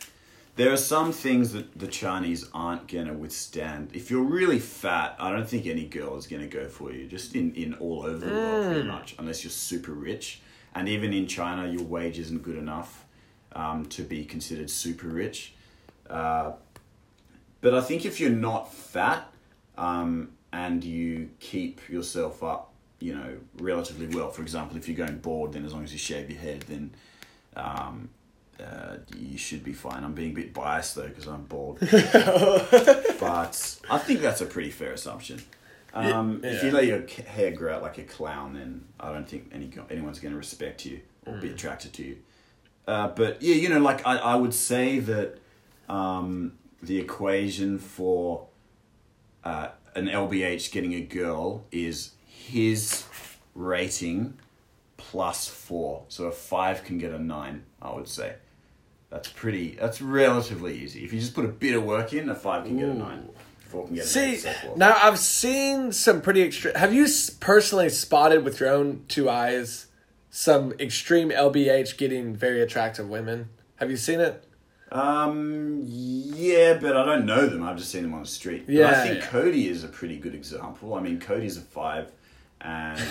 There 0.62 0.72
are 0.72 0.78
some 0.78 1.12
things 1.12 1.54
that 1.54 1.80
the 1.80 1.88
Chinese 1.88 2.48
aren't 2.54 2.88
gonna 2.88 3.16
withstand. 3.16 3.90
If 3.96 4.12
you're 4.12 4.22
really 4.22 4.60
fat, 4.60 5.16
I 5.18 5.32
don't 5.32 5.50
think 5.50 5.66
any 5.66 5.86
girl 5.86 6.18
is 6.18 6.28
gonna 6.28 6.46
go 6.46 6.68
for 6.68 6.94
you. 6.94 7.08
Just 7.08 7.34
in 7.34 7.56
in 7.56 7.74
all 7.74 8.04
over 8.06 8.24
the 8.24 8.32
world, 8.32 8.66
pretty 8.68 8.84
mm. 8.84 8.94
much, 8.94 9.16
unless 9.18 9.44
you're 9.44 9.50
super 9.50 9.92
rich. 9.92 10.40
And 10.76 10.88
even 10.88 11.14
in 11.14 11.26
China, 11.26 11.68
your 11.68 11.82
wage 11.82 12.20
isn't 12.20 12.44
good 12.44 12.60
enough 12.60 13.06
um, 13.54 13.88
to 13.88 14.04
be 14.04 14.24
considered 14.24 14.70
super 14.70 15.08
rich. 15.08 15.56
Uh, 16.08 16.52
but 17.62 17.74
I 17.74 17.82
think 17.82 18.06
if 18.06 18.20
you're 18.20 18.30
not 18.30 18.72
fat, 18.72 19.34
um, 19.80 20.34
and 20.54 20.84
you 20.84 21.32
keep 21.40 21.90
yourself 21.90 22.44
up, 22.44 22.72
you 23.00 23.16
know, 23.16 23.38
relatively 23.58 24.16
well. 24.16 24.30
For 24.30 24.44
example, 24.44 24.78
if 24.78 24.88
you're 24.88 25.08
going 25.08 25.18
bald, 25.22 25.54
then 25.54 25.66
as 25.66 25.74
long 25.74 25.84
as 25.84 25.92
you 25.92 25.98
shave 25.98 26.30
your 26.30 26.40
head, 26.40 26.66
then 26.68 26.92
um, 27.56 28.10
uh, 28.62 28.98
you 29.18 29.38
should 29.38 29.64
be 29.64 29.74
fine. 29.74 30.04
I'm 30.04 30.14
being 30.14 30.32
a 30.32 30.36
bit 30.36 30.54
biased 30.54 30.96
though 30.96 31.08
because 31.08 31.28
I'm 31.28 31.44
bald, 31.44 31.80
but 31.92 33.80
I 33.90 33.98
think 33.98 34.22
that's 34.22 34.42
a 34.42 34.46
pretty 34.46 34.72
fair 34.72 34.94
assumption. 34.94 35.42
Um, 35.94 36.42
yeah. 36.44 36.52
If 36.52 36.64
you 36.64 36.72
let 36.72 36.86
your 36.86 37.06
hair 37.28 37.52
grow 37.52 37.76
out 37.76 37.82
like 37.82 37.98
a 37.98 38.04
clown, 38.04 38.54
then 38.54 38.86
I 39.00 39.12
don't 39.12 39.28
think 39.28 39.52
any 39.54 39.72
anyone's 39.90 40.20
going 40.20 40.32
to 40.32 40.38
respect 40.38 40.86
you 40.86 41.02
or 41.26 41.34
mm. 41.34 41.42
be 41.42 41.50
attracted 41.50 41.94
to 41.94 42.04
you. 42.04 42.18
Uh, 42.88 43.10
but 43.10 43.42
yeah, 43.42 43.56
you 43.56 43.70
know, 43.70 43.80
like 43.80 44.06
I, 44.06 44.18
I 44.18 44.36
would 44.36 44.54
say 44.54 45.00
that 45.00 45.38
um, 45.90 46.54
the 46.82 47.00
equation 47.00 47.78
for 47.78 48.48
uh, 49.44 49.70
an 49.96 50.08
LBH 50.08 50.72
getting 50.72 50.94
a 50.94 51.02
girl 51.02 51.66
is 51.72 52.12
his 52.26 53.06
rating 53.54 54.38
plus 54.98 55.48
four. 55.48 56.04
So 56.08 56.26
a 56.26 56.32
five 56.32 56.84
can 56.84 56.98
get 56.98 57.12
a 57.12 57.20
nine, 57.20 57.64
I 57.82 57.94
would 57.94 58.08
say. 58.08 58.36
That's 59.12 59.30
pretty. 59.30 59.76
That's 59.80 60.02
relatively 60.02 60.80
easy. 60.80 61.04
If 61.04 61.14
you 61.14 61.20
just 61.20 61.36
put 61.36 61.46
a 61.46 61.50
bit 61.50 61.76
of 61.76 61.84
work 61.84 62.14
in, 62.14 62.30
a 62.30 62.36
five 62.36 62.64
can 62.66 62.78
get 62.80 62.90
a 62.90 62.94
nine. 62.94 63.30
Four 63.68 63.86
can 63.86 63.96
get 63.96 64.04
an 64.06 64.08
See. 64.10 64.38
So 64.38 64.52
forth. 64.54 64.78
now 64.78 64.98
I've 65.02 65.20
seen 65.20 65.92
some 65.92 66.22
pretty 66.22 66.42
extreme. 66.42 66.74
Have 66.76 66.94
you 66.94 67.04
s- 67.04 67.30
personally 67.30 67.90
spotted 67.90 68.44
with 68.46 68.60
your 68.60 68.70
own 68.70 69.04
two 69.10 69.30
eyes 69.30 69.88
some 70.30 70.72
extreme 70.80 71.30
LBH 71.30 71.98
getting 71.98 72.36
very 72.36 72.62
attractive 72.62 73.10
women? 73.10 73.50
Have 73.76 73.90
you 73.92 73.98
seen 73.98 74.20
it? 74.22 74.44
Um, 74.94 75.82
yeah, 75.86 76.78
but 76.80 76.96
I 76.98 77.06
don't 77.06 77.26
know 77.26 77.48
them. 77.48 77.64
I've 77.64 77.78
just 77.78 77.92
seen 77.92 78.04
them 78.04 78.14
on 78.14 78.22
the 78.22 78.28
street. 78.28 78.66
But 78.66 78.76
Yeah, 78.76 78.90
I 78.92 79.08
think 79.08 79.20
yeah. 79.20 79.28
Cody 79.28 79.68
is 79.70 79.84
a 79.84 79.88
pretty 79.88 80.18
good 80.18 80.36
example. 80.36 80.94
I 80.94 81.02
mean, 81.02 81.20
Cody's 81.20 81.58
a 81.58 81.62
five, 81.62 82.12
and 82.64 83.02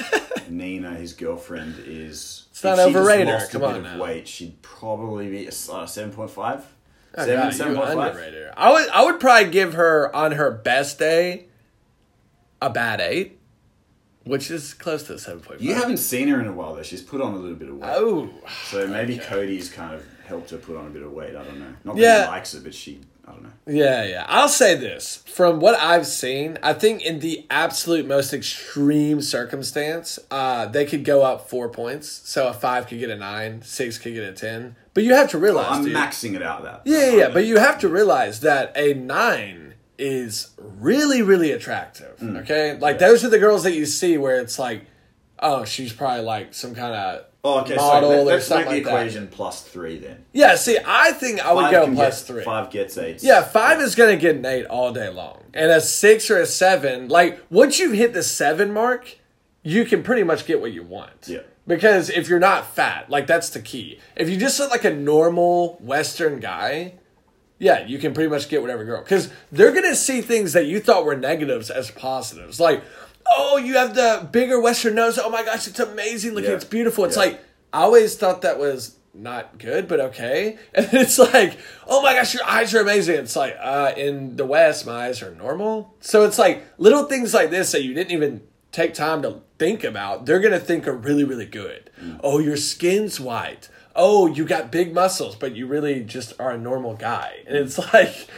Nina, 0.48 0.94
his 0.94 1.12
girlfriend, 1.12 1.76
is. 1.86 2.46
It's 2.50 2.64
not 2.64 2.78
overrated, 2.78 3.28
lost 3.28 3.50
come 3.52 3.62
a 3.62 3.66
bit 3.68 3.70
on 3.74 3.76
of 3.86 3.92
now. 3.98 4.02
weight, 4.02 4.26
she'd 4.28 4.60
probably 4.62 5.30
be 5.30 5.46
a 5.46 5.48
uh, 5.50 5.86
seven 5.86 6.12
point 6.12 6.30
five. 6.30 6.64
Oh, 7.16 7.24
Seven, 7.24 7.44
God, 7.44 7.54
seven 7.54 7.72
you 7.72 7.78
point 7.78 7.94
five. 7.94 8.06
underrated 8.08 8.42
her. 8.44 8.54
I 8.56 8.70
would 8.72 8.88
I 8.90 9.04
would 9.04 9.20
probably 9.20 9.50
give 9.50 9.74
her 9.74 10.14
on 10.14 10.32
her 10.32 10.50
best 10.50 10.98
day 10.98 11.46
a 12.60 12.68
bad 12.70 13.00
eight, 13.00 13.38
which 14.24 14.50
is 14.50 14.74
close 14.74 15.04
to 15.04 15.18
seven 15.18 15.40
point 15.40 15.58
five. 15.60 15.66
You 15.66 15.74
haven't 15.74 15.98
seen 15.98 16.28
her 16.28 16.40
in 16.40 16.46
a 16.46 16.52
while 16.52 16.74
though. 16.74 16.82
She's 16.82 17.02
put 17.02 17.20
on 17.20 17.34
a 17.34 17.38
little 17.38 17.56
bit 17.56 17.68
of 17.68 17.76
weight. 17.76 17.90
Oh, 17.92 18.28
So 18.64 18.86
maybe. 18.86 19.18
Cody's 19.18 19.70
kind 19.70 19.94
of 19.94 20.04
helped 20.26 20.50
her 20.50 20.58
put 20.58 20.76
on 20.76 20.86
a 20.86 20.90
bit 20.90 21.02
of 21.02 21.12
weight. 21.12 21.34
I 21.36 21.44
don't 21.44 21.58
know. 21.60 21.72
Not 21.84 21.96
that 21.96 22.02
Yeah. 22.02 22.24
he 22.24 22.30
likes 22.30 22.54
it, 22.54 22.62
but 22.64 22.74
she. 22.74 23.00
I 23.28 23.32
don't 23.32 23.42
know. 23.42 23.50
Yeah, 23.66 24.04
yeah. 24.04 24.26
I'll 24.28 24.48
say 24.48 24.74
this. 24.74 25.22
From 25.26 25.60
what 25.60 25.78
I've 25.78 26.06
seen, 26.06 26.58
I 26.62 26.72
think 26.72 27.02
in 27.02 27.20
the 27.20 27.46
absolute 27.50 28.06
most 28.06 28.32
extreme 28.32 29.20
circumstance, 29.20 30.18
uh, 30.30 30.66
they 30.66 30.86
could 30.86 31.04
go 31.04 31.22
up 31.22 31.48
four 31.48 31.68
points. 31.68 32.08
So 32.08 32.48
a 32.48 32.54
five 32.54 32.86
could 32.86 32.98
get 32.98 33.10
a 33.10 33.16
nine, 33.16 33.62
six 33.62 33.98
could 33.98 34.14
get 34.14 34.24
a 34.24 34.32
ten. 34.32 34.76
But 34.94 35.04
you 35.04 35.14
have 35.14 35.30
to 35.30 35.38
realize, 35.38 35.78
I'm 35.78 35.84
dude, 35.84 35.94
maxing 35.94 36.34
it 36.34 36.42
out. 36.42 36.62
That. 36.62 36.82
yeah, 36.84 37.10
yeah, 37.10 37.16
yeah. 37.16 37.28
But 37.28 37.44
you 37.44 37.58
have 37.58 37.78
to 37.80 37.88
realize 37.88 38.40
that 38.40 38.72
a 38.76 38.94
nine 38.94 39.74
is 39.98 40.50
really, 40.56 41.22
really 41.22 41.52
attractive. 41.52 42.18
Mm. 42.20 42.42
Okay, 42.42 42.78
like 42.78 42.98
those 42.98 43.24
are 43.24 43.28
the 43.28 43.38
girls 43.38 43.64
that 43.64 43.74
you 43.74 43.84
see 43.84 44.16
where 44.16 44.40
it's 44.40 44.58
like, 44.58 44.86
oh, 45.38 45.64
she's 45.64 45.92
probably 45.92 46.24
like 46.24 46.54
some 46.54 46.74
kind 46.74 46.94
of 46.94 47.26
Oh, 47.44 47.60
okay. 47.60 47.76
model 47.76 48.10
so 48.10 48.20
or 48.20 48.24
let, 48.24 48.38
us 48.38 48.46
something 48.48 48.72
make 48.72 48.84
the 48.84 48.90
like 48.90 48.98
that. 49.00 49.06
equation 49.06 49.28
plus 49.28 49.62
three 49.62 49.98
then. 49.98 50.24
Yeah, 50.32 50.56
see, 50.56 50.76
I 50.84 51.12
think 51.12 51.40
I 51.40 51.52
would 51.52 51.62
Five 51.62 51.72
go 51.72 51.84
can 51.86 51.94
plus 51.94 52.20
get- 52.22 52.26
three. 52.26 52.44
Five 52.44 52.70
gets 52.70 52.98
eight. 52.98 53.22
Yeah, 53.22 53.42
five 53.42 53.80
is 53.80 53.94
gonna 53.94 54.16
get 54.16 54.36
an 54.36 54.44
eight 54.44 54.66
all 54.66 54.92
day 54.92 55.08
long, 55.08 55.44
and 55.54 55.70
a 55.70 55.80
six 55.80 56.30
or 56.30 56.40
a 56.40 56.46
seven. 56.46 57.08
Like 57.08 57.40
once 57.48 57.78
you 57.78 57.92
hit 57.92 58.12
the 58.12 58.22
seven 58.24 58.72
mark, 58.72 59.18
you 59.62 59.84
can 59.84 60.02
pretty 60.02 60.24
much 60.24 60.46
get 60.46 60.60
what 60.60 60.72
you 60.72 60.82
want. 60.82 61.28
Yeah. 61.28 61.40
Because 61.66 62.08
if 62.10 62.28
you're 62.28 62.38
not 62.40 62.74
fat, 62.74 63.08
like 63.10 63.26
that's 63.26 63.50
the 63.50 63.60
key. 63.60 64.00
If 64.16 64.28
you 64.28 64.36
just 64.36 64.58
look 64.58 64.70
like 64.70 64.84
a 64.84 64.92
normal 64.94 65.76
Western 65.80 66.40
guy, 66.40 66.94
yeah, 67.58 67.86
you 67.86 67.98
can 67.98 68.14
pretty 68.14 68.30
much 68.30 68.48
get 68.48 68.62
whatever 68.62 68.84
girl. 68.84 69.02
Because 69.02 69.30
they're 69.52 69.72
gonna 69.72 69.94
see 69.94 70.22
things 70.22 70.54
that 70.54 70.66
you 70.66 70.80
thought 70.80 71.04
were 71.04 71.14
negatives 71.16 71.70
as 71.70 71.90
positives. 71.90 72.58
Like, 72.58 72.82
oh, 73.36 73.56
you 73.58 73.74
have 73.74 73.94
the 73.94 74.28
bigger 74.30 74.60
Western 74.60 74.94
nose. 74.94 75.18
Oh 75.18 75.30
my 75.30 75.44
gosh, 75.44 75.66
it's 75.66 75.80
amazing. 75.80 76.32
Look, 76.34 76.44
Yeah. 76.44 76.50
it's 76.52 76.64
beautiful. 76.64 77.04
It's 77.04 77.16
Yeah. 77.16 77.22
like 77.24 77.40
I 77.72 77.82
always 77.82 78.16
thought 78.16 78.42
that 78.42 78.58
was 78.58 78.96
not 79.14 79.58
good, 79.58 79.88
but 79.88 80.00
okay. 80.00 80.56
And 80.74 80.88
it's 80.92 81.18
like, 81.18 81.58
oh 81.86 82.02
my 82.02 82.14
gosh, 82.14 82.34
your 82.34 82.44
eyes 82.44 82.74
are 82.74 82.80
amazing. 82.80 83.16
It's 83.16 83.36
like, 83.36 83.56
uh, 83.60 83.92
in 83.96 84.36
the 84.36 84.46
West, 84.46 84.86
my 84.86 85.06
eyes 85.08 85.22
are 85.22 85.34
normal. 85.34 85.94
So 86.00 86.24
it's 86.24 86.38
like 86.38 86.64
little 86.78 87.04
things 87.04 87.34
like 87.34 87.50
this 87.50 87.72
that 87.72 87.82
you 87.82 87.94
didn't 87.94 88.12
even 88.12 88.42
take 88.72 88.94
time 88.94 89.22
to 89.22 89.40
think 89.58 89.82
about. 89.84 90.24
They're 90.26 90.40
gonna 90.40 90.60
think 90.60 90.86
are 90.86 90.92
really, 90.94 91.24
really 91.24 91.46
good. 91.46 91.90
Oh, 92.22 92.38
your 92.38 92.56
skin's 92.56 93.18
white. 93.18 93.68
Oh, 94.00 94.28
you 94.28 94.44
got 94.44 94.70
big 94.70 94.94
muscles, 94.94 95.34
but 95.34 95.56
you 95.56 95.66
really 95.66 96.04
just 96.04 96.32
are 96.38 96.52
a 96.52 96.58
normal 96.58 96.94
guy. 96.94 97.40
And 97.48 97.56
it's 97.56 97.78
like, 97.92 98.28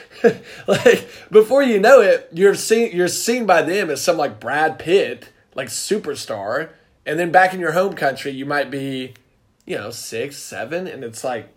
like 0.67 1.09
before 1.31 1.63
you 1.63 1.79
know 1.79 2.01
it, 2.01 2.29
you're 2.33 2.55
seen 2.55 2.97
you're 2.97 3.09
seen 3.09 3.45
by 3.45 3.61
them 3.63 3.91
as 3.91 4.03
some 4.03 4.17
like 4.17 4.41
Brad 4.41 4.79
Pitt, 4.79 5.29
like 5.55 5.69
superstar, 5.69 6.71
and 7.05 7.19
then 7.19 7.31
back 7.31 7.53
in 7.53 7.61
your 7.61 7.73
home 7.73 7.95
country, 7.95 8.33
you 8.33 8.47
might 8.47 8.71
be, 8.71 9.15
you 9.67 9.77
know, 9.77 9.91
six, 9.91 10.39
seven, 10.39 10.87
and 10.87 11.05
it's 11.05 11.23
like, 11.23 11.55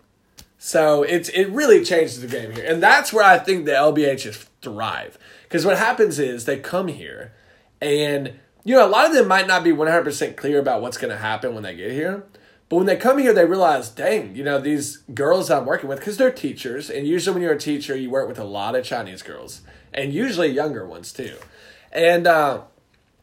so 0.58 1.02
it's 1.02 1.30
it 1.30 1.48
really 1.50 1.82
changes 1.84 2.20
the 2.20 2.26
game 2.26 2.52
here, 2.52 2.64
and 2.66 2.82
that's 2.82 3.12
where 3.12 3.24
I 3.24 3.38
think 3.38 3.64
the 3.64 3.72
LBHs 3.72 4.46
thrive 4.60 5.18
because 5.44 5.64
what 5.64 5.78
happens 5.78 6.18
is 6.18 6.44
they 6.44 6.58
come 6.58 6.88
here, 6.88 7.32
and 7.80 8.34
you 8.64 8.74
know 8.74 8.86
a 8.86 8.88
lot 8.88 9.06
of 9.06 9.14
them 9.14 9.28
might 9.28 9.46
not 9.46 9.62
be 9.64 9.72
one 9.72 9.88
hundred 9.88 10.04
percent 10.04 10.36
clear 10.36 10.58
about 10.58 10.82
what's 10.82 10.98
going 10.98 11.10
to 11.10 11.16
happen 11.16 11.54
when 11.54 11.62
they 11.62 11.74
get 11.74 11.92
here. 11.92 12.24
But 12.74 12.78
when 12.78 12.86
they 12.86 12.96
come 12.96 13.18
here, 13.18 13.32
they 13.32 13.44
realize, 13.44 13.88
dang, 13.88 14.34
you 14.34 14.42
know, 14.42 14.58
these 14.58 14.96
girls 15.14 15.48
I'm 15.48 15.64
working 15.64 15.88
with, 15.88 16.00
because 16.00 16.16
they're 16.16 16.32
teachers, 16.32 16.90
and 16.90 17.06
usually 17.06 17.32
when 17.32 17.42
you're 17.44 17.52
a 17.52 17.56
teacher, 17.56 17.94
you 17.94 18.10
work 18.10 18.26
with 18.26 18.36
a 18.36 18.42
lot 18.42 18.74
of 18.74 18.84
Chinese 18.84 19.22
girls, 19.22 19.60
and 19.92 20.12
usually 20.12 20.48
younger 20.48 20.84
ones 20.84 21.12
too. 21.12 21.36
And 21.92 22.26
uh, 22.26 22.62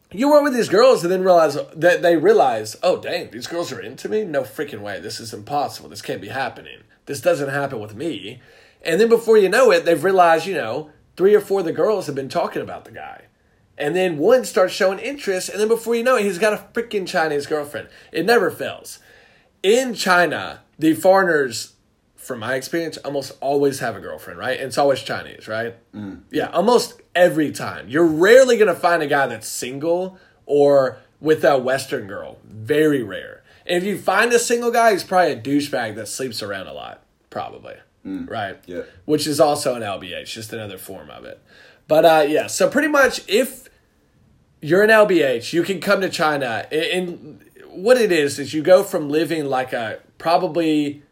you 0.10 0.30
work 0.30 0.44
with 0.44 0.54
these 0.54 0.70
girls 0.70 1.04
and 1.04 1.12
then 1.12 1.26
realize 1.26 1.58
that 1.76 2.02
they 2.02 2.16
realize, 2.16 2.78
oh 2.82 3.02
dang, 3.02 3.32
these 3.32 3.48
girls 3.48 3.74
are 3.74 3.82
into 3.82 4.08
me? 4.08 4.24
No 4.24 4.44
freaking 4.44 4.80
way. 4.80 5.02
This 5.02 5.20
is 5.20 5.34
impossible. 5.34 5.90
This 5.90 6.02
can't 6.02 6.22
be 6.22 6.30
happening. 6.30 6.84
This 7.06 7.20
doesn't 7.20 7.50
happen 7.50 7.82
with 7.82 7.94
me. 7.94 8.42
And 8.82 9.02
then 9.02 9.10
before 9.10 9.38
you 9.38 9.50
know 9.50 9.70
it, 9.70 9.84
they've 9.84 10.02
realized, 10.02 10.48
you 10.48 10.54
know, 10.54 10.92
three 11.18 11.36
or 11.36 11.42
four 11.42 11.60
of 11.60 11.66
the 11.66 11.74
girls 11.74 12.06
have 12.06 12.16
been 12.16 12.30
talking 12.30 12.62
about 12.62 12.86
the 12.86 12.92
guy. 12.92 13.24
And 13.78 13.98
then 13.98 14.18
one 14.18 14.46
starts 14.46 14.74
showing 14.74 15.00
interest, 15.00 15.50
and 15.50 15.60
then 15.60 15.68
before 15.68 15.94
you 15.94 16.04
know 16.04 16.16
it, 16.16 16.24
he's 16.24 16.40
got 16.40 16.54
a 16.54 16.68
freaking 16.72 17.06
Chinese 17.06 17.48
girlfriend. 17.48 17.90
It 18.14 18.26
never 18.26 18.50
fails. 18.50 19.00
In 19.64 19.94
China, 19.94 20.62
the 20.80 20.94
foreigners, 20.94 21.74
from 22.16 22.40
my 22.40 22.56
experience, 22.56 22.98
almost 22.98 23.34
always 23.42 23.80
have 23.80 23.96
a 23.96 24.00
girlfriend, 24.00 24.40
right? 24.40 24.58
And 24.58 24.68
it's 24.68 24.78
always 24.78 25.02
Chinese, 25.02 25.48
right? 25.48 25.76
Yeah, 26.32 26.48
almost 26.48 27.02
every 27.16 27.52
time. 27.52 27.88
You're 27.90 28.06
rarely 28.06 28.58
going 28.58 28.74
to 28.74 28.80
find 28.80 29.04
a 29.04 29.08
guy 29.08 29.28
that's 29.28 29.48
single 29.48 30.18
or 30.46 30.98
with 31.20 31.44
a 31.44 31.58
Western 31.58 32.08
girl. 32.08 32.38
Very 32.44 33.04
rare. 33.04 33.44
And 33.68 33.78
if 33.78 33.84
you 33.84 33.98
find 33.98 34.34
a 34.34 34.40
single 34.40 34.72
guy, 34.72 34.92
he's 34.94 35.04
probably 35.04 35.34
a 35.34 35.40
douchebag 35.40 35.96
that 35.96 36.08
sleeps 36.08 36.42
around 36.42 36.68
a 36.68 36.74
lot, 36.74 37.04
probably. 37.30 37.76
Right? 38.26 38.58
Yeah. 38.66 38.84
Which 39.06 39.28
is 39.28 39.40
also 39.40 39.76
an 39.76 39.84
LBH, 39.84 40.26
just 40.26 40.52
another 40.54 40.80
form 40.80 41.12
of 41.12 41.24
it. 41.26 41.40
But 41.88 42.06
uh, 42.06 42.26
yeah, 42.28 42.48
so 42.48 42.68
pretty 42.70 42.88
much 42.88 43.22
if 43.28 43.70
you're 44.62 44.82
an 44.84 44.90
LBH, 44.90 45.54
you 45.54 45.62
can 45.62 45.80
come 45.80 46.02
to 46.02 46.10
China. 46.10 46.66
And 46.72 47.46
what 47.72 47.98
it 47.98 48.12
is 48.12 48.40
is 48.40 48.54
you 48.54 48.62
go 48.62 48.84
from 48.84 49.10
living 49.10 49.46
like 49.46 49.74
a 49.74 50.00
probably 50.18 51.04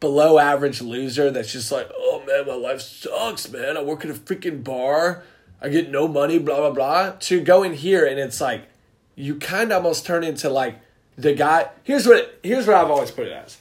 below 0.00 0.38
average 0.38 0.80
loser 0.80 1.30
that's 1.30 1.52
just 1.52 1.72
like, 1.72 1.90
oh 1.96 2.22
man, 2.26 2.46
my 2.46 2.54
life 2.54 2.80
sucks, 2.80 3.50
man. 3.50 3.76
I 3.76 3.82
work 3.82 4.04
at 4.04 4.10
a 4.10 4.14
freaking 4.14 4.62
bar, 4.62 5.22
I 5.60 5.68
get 5.68 5.90
no 5.90 6.06
money, 6.08 6.38
blah 6.38 6.58
blah 6.58 6.70
blah. 6.70 7.10
To 7.20 7.40
go 7.40 7.62
in 7.62 7.74
here 7.74 8.06
and 8.06 8.18
it's 8.18 8.40
like 8.40 8.68
you 9.14 9.36
kind 9.36 9.72
of 9.72 9.78
almost 9.78 10.06
turn 10.06 10.24
into 10.24 10.48
like 10.48 10.78
the 11.16 11.34
guy. 11.34 11.70
Here's 11.82 12.06
what 12.06 12.38
here's 12.42 12.66
what 12.66 12.76
I've 12.76 12.90
always 12.90 13.10
put 13.10 13.26
it 13.26 13.32
as. 13.32 13.58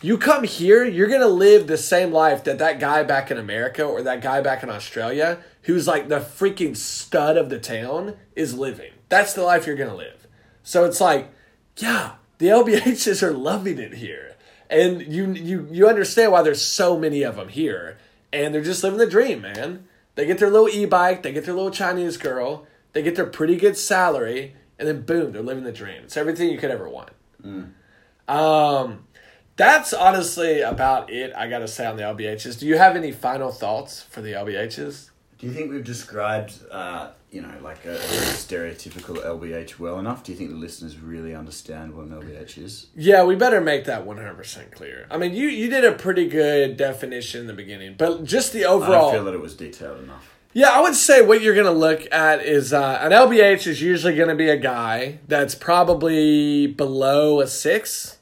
You 0.00 0.16
come 0.16 0.44
here, 0.44 0.84
you're 0.84 1.08
gonna 1.08 1.26
live 1.26 1.66
the 1.66 1.76
same 1.76 2.12
life 2.12 2.44
that 2.44 2.58
that 2.58 2.78
guy 2.78 3.02
back 3.02 3.30
in 3.32 3.38
America 3.38 3.82
or 3.82 4.02
that 4.02 4.22
guy 4.22 4.40
back 4.40 4.62
in 4.62 4.70
Australia, 4.70 5.38
who's 5.62 5.88
like 5.88 6.08
the 6.08 6.20
freaking 6.20 6.76
stud 6.76 7.36
of 7.36 7.50
the 7.50 7.58
town, 7.58 8.14
is 8.36 8.54
living. 8.54 8.92
That's 9.08 9.32
the 9.32 9.42
life 9.42 9.66
you're 9.66 9.74
gonna 9.74 9.96
live. 9.96 10.28
So 10.62 10.84
it's 10.84 11.00
like, 11.00 11.30
yeah, 11.78 12.12
the 12.38 12.46
LBHs 12.46 13.22
are 13.26 13.32
loving 13.32 13.78
it 13.78 13.94
here, 13.94 14.36
and 14.68 15.02
you 15.02 15.32
you 15.32 15.68
you 15.70 15.88
understand 15.88 16.32
why 16.32 16.42
there's 16.42 16.62
so 16.62 16.98
many 16.98 17.22
of 17.22 17.36
them 17.36 17.48
here, 17.48 17.98
and 18.32 18.54
they're 18.54 18.62
just 18.62 18.82
living 18.82 18.98
the 18.98 19.06
dream, 19.06 19.42
man. 19.42 19.88
They 20.14 20.26
get 20.26 20.38
their 20.38 20.50
little 20.50 20.68
e-bike, 20.68 21.22
they 21.22 21.32
get 21.32 21.44
their 21.44 21.54
little 21.54 21.70
Chinese 21.70 22.16
girl, 22.16 22.66
they 22.92 23.02
get 23.02 23.14
their 23.14 23.26
pretty 23.26 23.56
good 23.56 23.76
salary, 23.76 24.56
and 24.78 24.88
then 24.88 25.02
boom, 25.02 25.32
they're 25.32 25.42
living 25.42 25.62
the 25.64 25.72
dream. 25.72 26.02
It's 26.04 26.16
everything 26.16 26.50
you 26.50 26.58
could 26.58 26.72
ever 26.72 26.88
want. 26.88 27.10
Um, 28.26 29.06
that's 29.56 29.92
honestly 29.92 30.60
about 30.60 31.10
it. 31.10 31.32
I 31.36 31.48
gotta 31.48 31.68
say 31.68 31.86
on 31.86 31.96
the 31.96 32.02
LBHs. 32.02 32.58
Do 32.58 32.66
you 32.66 32.78
have 32.78 32.96
any 32.96 33.12
final 33.12 33.50
thoughts 33.50 34.02
for 34.02 34.20
the 34.20 34.32
LBHs? 34.32 35.10
Do 35.38 35.46
you 35.46 35.52
think 35.52 35.70
we've 35.70 35.84
described, 35.84 36.54
uh, 36.70 37.12
you 37.30 37.42
know, 37.42 37.52
like 37.62 37.84
a, 37.84 37.96
stereotypical 37.98 39.22
LBH 39.24 39.78
well 39.78 39.98
enough? 39.98 40.24
Do 40.24 40.32
you 40.32 40.38
think 40.38 40.50
the 40.50 40.56
listeners 40.56 40.98
really 40.98 41.34
understand 41.34 41.94
what 41.94 42.06
an 42.06 42.12
LBH 42.12 42.58
is? 42.58 42.86
Yeah, 42.94 43.24
we 43.24 43.36
better 43.36 43.60
make 43.60 43.84
that 43.84 44.06
one 44.06 44.16
hundred 44.16 44.36
percent 44.36 44.72
clear. 44.72 45.06
I 45.10 45.18
mean, 45.18 45.34
you 45.34 45.48
you 45.48 45.68
did 45.68 45.84
a 45.84 45.92
pretty 45.92 46.26
good 46.28 46.76
definition 46.76 47.42
in 47.42 47.46
the 47.46 47.52
beginning, 47.52 47.96
but 47.98 48.24
just 48.24 48.52
the 48.52 48.64
overall. 48.64 49.10
don't 49.10 49.12
feel 49.12 49.24
that 49.24 49.34
it 49.34 49.42
was 49.42 49.54
detailed 49.54 50.02
enough. 50.02 50.34
Yeah, 50.54 50.70
I 50.70 50.80
would 50.80 50.94
say 50.94 51.20
what 51.20 51.42
you're 51.42 51.54
going 51.54 51.66
to 51.66 51.70
look 51.72 52.10
at 52.10 52.44
is 52.44 52.72
uh, 52.72 52.98
an 53.02 53.12
LBH 53.12 53.66
is 53.66 53.82
usually 53.82 54.16
going 54.16 54.30
to 54.30 54.34
be 54.34 54.48
a 54.48 54.56
guy 54.56 55.18
that's 55.28 55.54
probably 55.54 56.66
below 56.66 57.40
a 57.40 57.46
six 57.46 58.18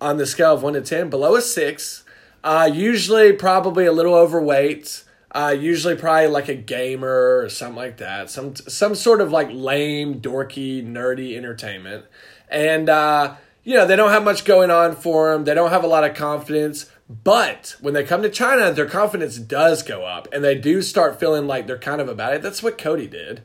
on 0.00 0.18
the 0.18 0.26
scale 0.26 0.54
of 0.54 0.62
one 0.62 0.74
to 0.74 0.82
ten, 0.82 1.08
below 1.08 1.34
a 1.36 1.42
six. 1.42 2.04
Uh, 2.44 2.70
usually, 2.72 3.32
probably 3.32 3.86
a 3.86 3.92
little 3.92 4.14
overweight. 4.14 5.04
Uh, 5.32 5.54
usually, 5.56 5.94
probably 5.94 6.26
like 6.26 6.48
a 6.48 6.54
gamer 6.54 7.38
or 7.38 7.48
something 7.48 7.76
like 7.76 7.98
that. 7.98 8.30
Some 8.30 8.56
some 8.56 8.94
sort 8.94 9.20
of 9.20 9.30
like 9.30 9.48
lame, 9.52 10.20
dorky, 10.20 10.84
nerdy 10.84 11.36
entertainment, 11.36 12.04
and 12.48 12.88
uh, 12.88 13.36
you 13.62 13.74
know 13.74 13.86
they 13.86 13.94
don't 13.94 14.10
have 14.10 14.24
much 14.24 14.44
going 14.44 14.70
on 14.70 14.96
for 14.96 15.32
them. 15.32 15.44
They 15.44 15.54
don't 15.54 15.70
have 15.70 15.84
a 15.84 15.88
lot 15.88 16.04
of 16.04 16.16
confidence. 16.16 16.90
But 17.24 17.74
when 17.80 17.92
they 17.92 18.04
come 18.04 18.22
to 18.22 18.28
China, 18.28 18.72
their 18.72 18.86
confidence 18.86 19.36
does 19.36 19.82
go 19.82 20.04
up, 20.04 20.28
and 20.32 20.44
they 20.44 20.54
do 20.54 20.80
start 20.80 21.18
feeling 21.18 21.46
like 21.48 21.66
they're 21.66 21.78
kind 21.78 22.00
of 22.00 22.08
a 22.08 22.14
bad 22.14 22.34
A. 22.34 22.38
That's 22.38 22.62
what 22.62 22.78
Cody 22.78 23.08
did. 23.08 23.42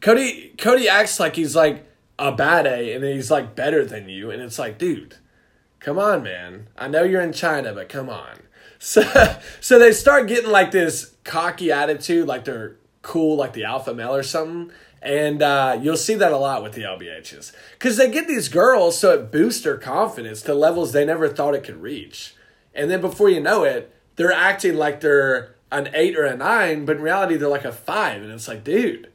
Cody 0.00 0.54
Cody 0.58 0.88
acts 0.88 1.20
like 1.20 1.36
he's 1.36 1.54
like 1.56 1.86
a 2.18 2.32
bad 2.32 2.66
A, 2.66 2.94
and 2.94 3.04
he's 3.04 3.30
like 3.30 3.54
better 3.54 3.84
than 3.84 4.08
you, 4.08 4.30
and 4.30 4.42
it's 4.42 4.58
like, 4.58 4.78
dude, 4.78 5.16
come 5.78 5.98
on, 5.98 6.22
man. 6.22 6.68
I 6.76 6.88
know 6.88 7.04
you're 7.04 7.20
in 7.20 7.32
China, 7.32 7.72
but 7.74 7.88
come 7.90 8.08
on. 8.08 8.38
So 8.82 9.02
so 9.60 9.78
they 9.78 9.92
start 9.92 10.26
getting 10.26 10.50
like 10.50 10.72
this 10.72 11.14
cocky 11.22 11.70
attitude, 11.70 12.26
like 12.26 12.44
they're 12.44 12.76
cool, 13.00 13.36
like 13.36 13.52
the 13.52 13.64
alpha 13.64 13.94
male 13.94 14.14
or 14.14 14.24
something. 14.24 14.72
And 15.00 15.42
uh, 15.42 15.78
you'll 15.80 15.96
see 15.96 16.14
that 16.14 16.32
a 16.32 16.36
lot 16.36 16.62
with 16.62 16.74
the 16.74 16.82
LBHs 16.82 17.52
because 17.72 17.96
they 17.96 18.10
get 18.10 18.28
these 18.28 18.48
girls, 18.48 18.98
so 18.98 19.12
it 19.14 19.32
boosts 19.32 19.64
their 19.64 19.76
confidence 19.76 20.42
to 20.42 20.54
levels 20.54 20.92
they 20.92 21.04
never 21.04 21.28
thought 21.28 21.54
it 21.54 21.64
could 21.64 21.82
reach. 21.82 22.34
And 22.74 22.90
then 22.90 23.00
before 23.00 23.28
you 23.28 23.40
know 23.40 23.64
it, 23.64 23.92
they're 24.16 24.32
acting 24.32 24.74
like 24.74 25.00
they're 25.00 25.56
an 25.72 25.90
eight 25.94 26.16
or 26.16 26.24
a 26.24 26.36
nine, 26.36 26.84
but 26.84 26.96
in 26.96 27.02
reality 27.02 27.36
they're 27.36 27.48
like 27.48 27.64
a 27.64 27.72
five, 27.72 28.22
and 28.22 28.30
it's 28.30 28.46
like, 28.46 28.62
dude, 28.62 29.10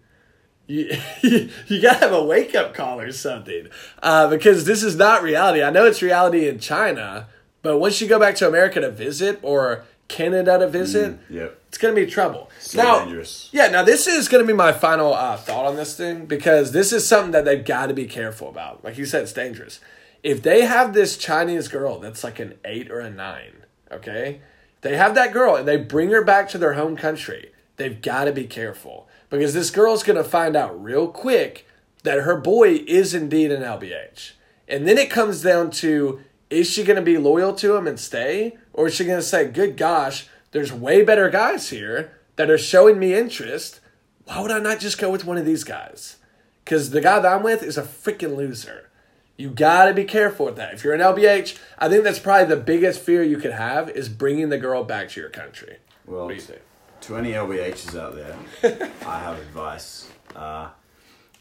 you 0.65 0.97
you 1.21 1.81
gotta 1.81 1.99
have 1.99 2.13
a 2.13 2.23
wake 2.23 2.53
up 2.53 2.73
call 2.73 2.99
or 2.99 3.11
something, 3.13 3.67
uh, 4.03 4.27
because 4.27 4.65
this 4.65 4.83
is 4.83 4.97
not 4.97 5.23
reality. 5.23 5.63
I 5.63 5.69
know 5.69 5.85
it's 5.85 6.01
reality 6.01 6.49
in 6.49 6.59
China, 6.59 7.27
but 7.61 7.77
once 7.79 7.99
you 8.01 8.07
go 8.07 8.19
back 8.19 8.35
to 8.37 8.47
America 8.47 8.79
to 8.81 8.91
visit 8.91 9.39
or 9.41 9.83
Canada 10.07 10.57
to 10.59 10.67
visit, 10.69 11.17
Yep. 11.29 11.59
it's 11.67 11.77
gonna 11.77 11.93
be 11.93 12.05
trouble. 12.05 12.49
So 12.59 12.81
now, 12.81 12.99
dangerous. 13.05 13.49
yeah, 13.51 13.67
now 13.67 13.83
this 13.83 14.07
is 14.07 14.29
going 14.29 14.41
to 14.43 14.47
be 14.47 14.53
my 14.55 14.71
final 14.71 15.13
uh, 15.13 15.35
thought 15.35 15.65
on 15.65 15.75
this 15.75 15.95
thing 15.97 16.25
because 16.25 16.71
this 16.71 16.93
is 16.93 17.05
something 17.07 17.31
that 17.31 17.43
they've 17.45 17.63
got 17.65 17.87
to 17.87 17.93
be 17.93 18.05
careful 18.05 18.47
about. 18.49 18.83
Like 18.85 18.97
you 18.97 19.05
said, 19.05 19.23
it's 19.23 19.33
dangerous. 19.33 19.79
If 20.23 20.41
they 20.41 20.61
have 20.65 20.93
this 20.93 21.17
Chinese 21.17 21.67
girl 21.67 21.99
that's 21.99 22.23
like 22.23 22.39
an 22.39 22.53
eight 22.63 22.89
or 22.89 22.99
a 23.01 23.09
nine, 23.09 23.63
okay, 23.91 24.39
they 24.81 24.95
have 24.95 25.13
that 25.15 25.33
girl 25.33 25.55
and 25.55 25.67
they 25.67 25.75
bring 25.77 26.09
her 26.11 26.23
back 26.23 26.47
to 26.49 26.57
their 26.57 26.73
home 26.73 26.95
country, 26.95 27.51
they've 27.75 28.01
got 28.01 28.25
to 28.25 28.31
be 28.31 28.45
careful 28.45 29.07
because 29.29 29.53
this 29.53 29.71
girl's 29.71 30.03
going 30.03 30.17
to 30.17 30.23
find 30.23 30.55
out 30.55 30.81
real 30.81 31.07
quick 31.09 31.65
that 32.03 32.21
her 32.21 32.37
boy 32.37 32.83
is 32.87 33.13
indeed 33.13 33.51
an 33.51 33.61
LBH. 33.61 34.31
And 34.69 34.87
then 34.87 34.97
it 34.97 35.09
comes 35.09 35.41
down 35.41 35.71
to 35.71 36.21
is 36.49 36.69
she 36.69 36.83
going 36.83 36.95
to 36.97 37.01
be 37.01 37.17
loyal 37.17 37.53
to 37.55 37.75
him 37.75 37.87
and 37.87 37.99
stay? 37.99 38.57
Or 38.73 38.87
is 38.87 38.93
she 38.95 39.05
going 39.05 39.19
to 39.19 39.23
say, 39.25 39.47
good 39.47 39.75
gosh, 39.77 40.27
there's 40.51 40.71
way 40.71 41.03
better 41.03 41.29
guys 41.29 41.69
here 41.69 42.13
that 42.37 42.49
are 42.49 42.57
showing 42.57 42.99
me 42.99 43.13
interest. 43.13 43.79
Why 44.25 44.41
would 44.41 44.51
I 44.51 44.59
not 44.59 44.79
just 44.79 44.97
go 44.97 45.09
with 45.11 45.25
one 45.25 45.37
of 45.37 45.45
these 45.45 45.63
guys? 45.63 46.17
Because 46.63 46.91
the 46.91 47.01
guy 47.01 47.19
that 47.19 47.31
I'm 47.31 47.43
with 47.43 47.63
is 47.63 47.77
a 47.77 47.83
freaking 47.83 48.35
loser. 48.35 48.89
You 49.37 49.49
got 49.49 49.85
to 49.85 49.93
be 49.93 50.03
careful 50.03 50.45
with 50.47 50.55
that. 50.55 50.73
If 50.73 50.83
you're 50.83 50.93
an 50.93 51.01
LBH, 51.01 51.57
I 51.77 51.89
think 51.89 52.03
that's 52.03 52.19
probably 52.19 52.53
the 52.53 52.61
biggest 52.61 52.99
fear 53.01 53.21
you 53.23 53.37
could 53.37 53.51
have 53.53 53.89
is 53.89 54.09
bringing 54.09 54.49
the 54.49 54.57
girl 54.57 54.83
back 54.83 55.09
to 55.09 55.19
your 55.21 55.29
country. 55.29 55.77
Well, 56.05 56.23
What 56.23 56.29
do 56.29 56.35
you 56.35 56.41
think? 56.41 56.61
to 57.01 57.15
any 57.17 57.31
LBHs 57.33 57.95
out 57.99 58.15
there, 58.15 58.35
I 59.05 59.19
have 59.19 59.37
advice. 59.37 60.09
Uh, 60.35 60.69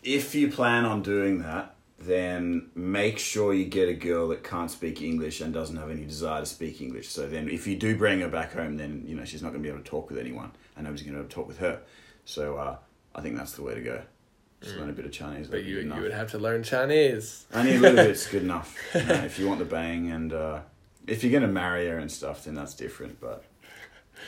if 0.02 0.34
you 0.34 0.48
plan 0.50 0.84
on 0.84 1.00
doing 1.02 1.38
that, 1.38 1.74
then 2.06 2.70
make 2.74 3.18
sure 3.18 3.52
you 3.54 3.64
get 3.64 3.88
a 3.88 3.94
girl 3.94 4.28
that 4.28 4.42
can't 4.44 4.70
speak 4.70 5.02
English 5.02 5.40
and 5.40 5.52
doesn't 5.52 5.76
have 5.76 5.90
any 5.90 6.04
desire 6.04 6.40
to 6.40 6.46
speak 6.46 6.80
English. 6.80 7.08
So 7.08 7.26
then, 7.26 7.48
if 7.48 7.66
you 7.66 7.76
do 7.76 7.96
bring 7.96 8.20
her 8.20 8.28
back 8.28 8.52
home, 8.52 8.76
then 8.76 9.04
you 9.06 9.14
know 9.14 9.24
she's 9.24 9.42
not 9.42 9.50
going 9.50 9.62
to 9.62 9.66
be 9.66 9.68
able 9.72 9.82
to 9.82 9.90
talk 9.90 10.08
with 10.08 10.18
anyone, 10.18 10.52
and 10.76 10.84
nobody's 10.84 11.02
going 11.04 11.14
to 11.14 11.18
be 11.18 11.20
able 11.20 11.28
to 11.28 11.34
talk 11.34 11.48
with 11.48 11.58
her. 11.58 11.80
So 12.24 12.56
uh, 12.56 12.76
I 13.14 13.20
think 13.20 13.36
that's 13.36 13.52
the 13.52 13.62
way 13.62 13.74
to 13.74 13.80
go. 13.80 14.02
Just 14.62 14.76
learn 14.76 14.88
a 14.88 14.92
bit 14.92 15.04
of 15.04 15.12
Chinese. 15.12 15.48
But 15.48 15.64
you, 15.64 15.80
you 15.80 16.00
would 16.02 16.12
have 16.12 16.30
to 16.30 16.38
learn 16.38 16.62
Chinese. 16.62 17.44
Only 17.52 17.76
a 17.76 17.78
little 17.78 17.96
bit's 18.04 18.26
good 18.26 18.42
enough. 18.50 18.76
You 18.94 19.04
know, 19.04 19.14
if 19.24 19.38
you 19.38 19.46
want 19.46 19.58
the 19.58 19.66
bang, 19.66 20.10
and 20.10 20.32
uh, 20.32 20.60
if 21.06 21.22
you're 21.22 21.30
going 21.30 21.42
to 21.42 21.48
marry 21.48 21.86
her 21.88 21.98
and 21.98 22.10
stuff, 22.10 22.44
then 22.44 22.54
that's 22.54 22.74
different. 22.74 23.20
But 23.20 23.44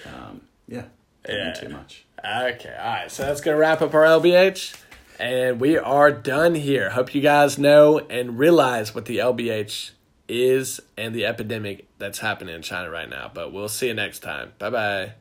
um, 0.07 0.43
yeah, 0.69 0.85
Yeah. 1.29 1.53
too 1.55 1.71
much. 1.71 2.05
Okay, 2.19 2.77
all 2.79 2.87
right. 2.93 3.11
So 3.11 3.23
that's 3.25 3.41
going 3.41 3.55
to 3.57 3.61
wrap 3.61 3.81
up 3.81 3.95
our 3.95 4.03
LBH. 4.05 4.77
And 5.18 5.61
we 5.61 5.76
are 5.76 6.12
done 6.12 6.54
here. 6.54 6.90
Hope 6.90 7.14
you 7.14 7.20
guys 7.20 7.59
know 7.59 7.98
and 7.98 8.38
realize 8.38 8.94
what 8.94 9.07
the 9.07 9.18
LBH 9.18 9.90
is 10.28 10.81
and 10.96 11.14
the 11.14 11.26
epidemic 11.26 11.87
that's 11.98 12.20
happening 12.20 12.54
in 12.54 12.62
China 12.62 12.90
right 12.90 13.09
now. 13.09 13.31
But 13.33 13.52
we'll 13.52 13.68
see 13.68 13.88
you 13.88 13.94
next 13.94 14.20
time. 14.20 14.52
Bye 14.59 14.70
bye. 14.70 15.12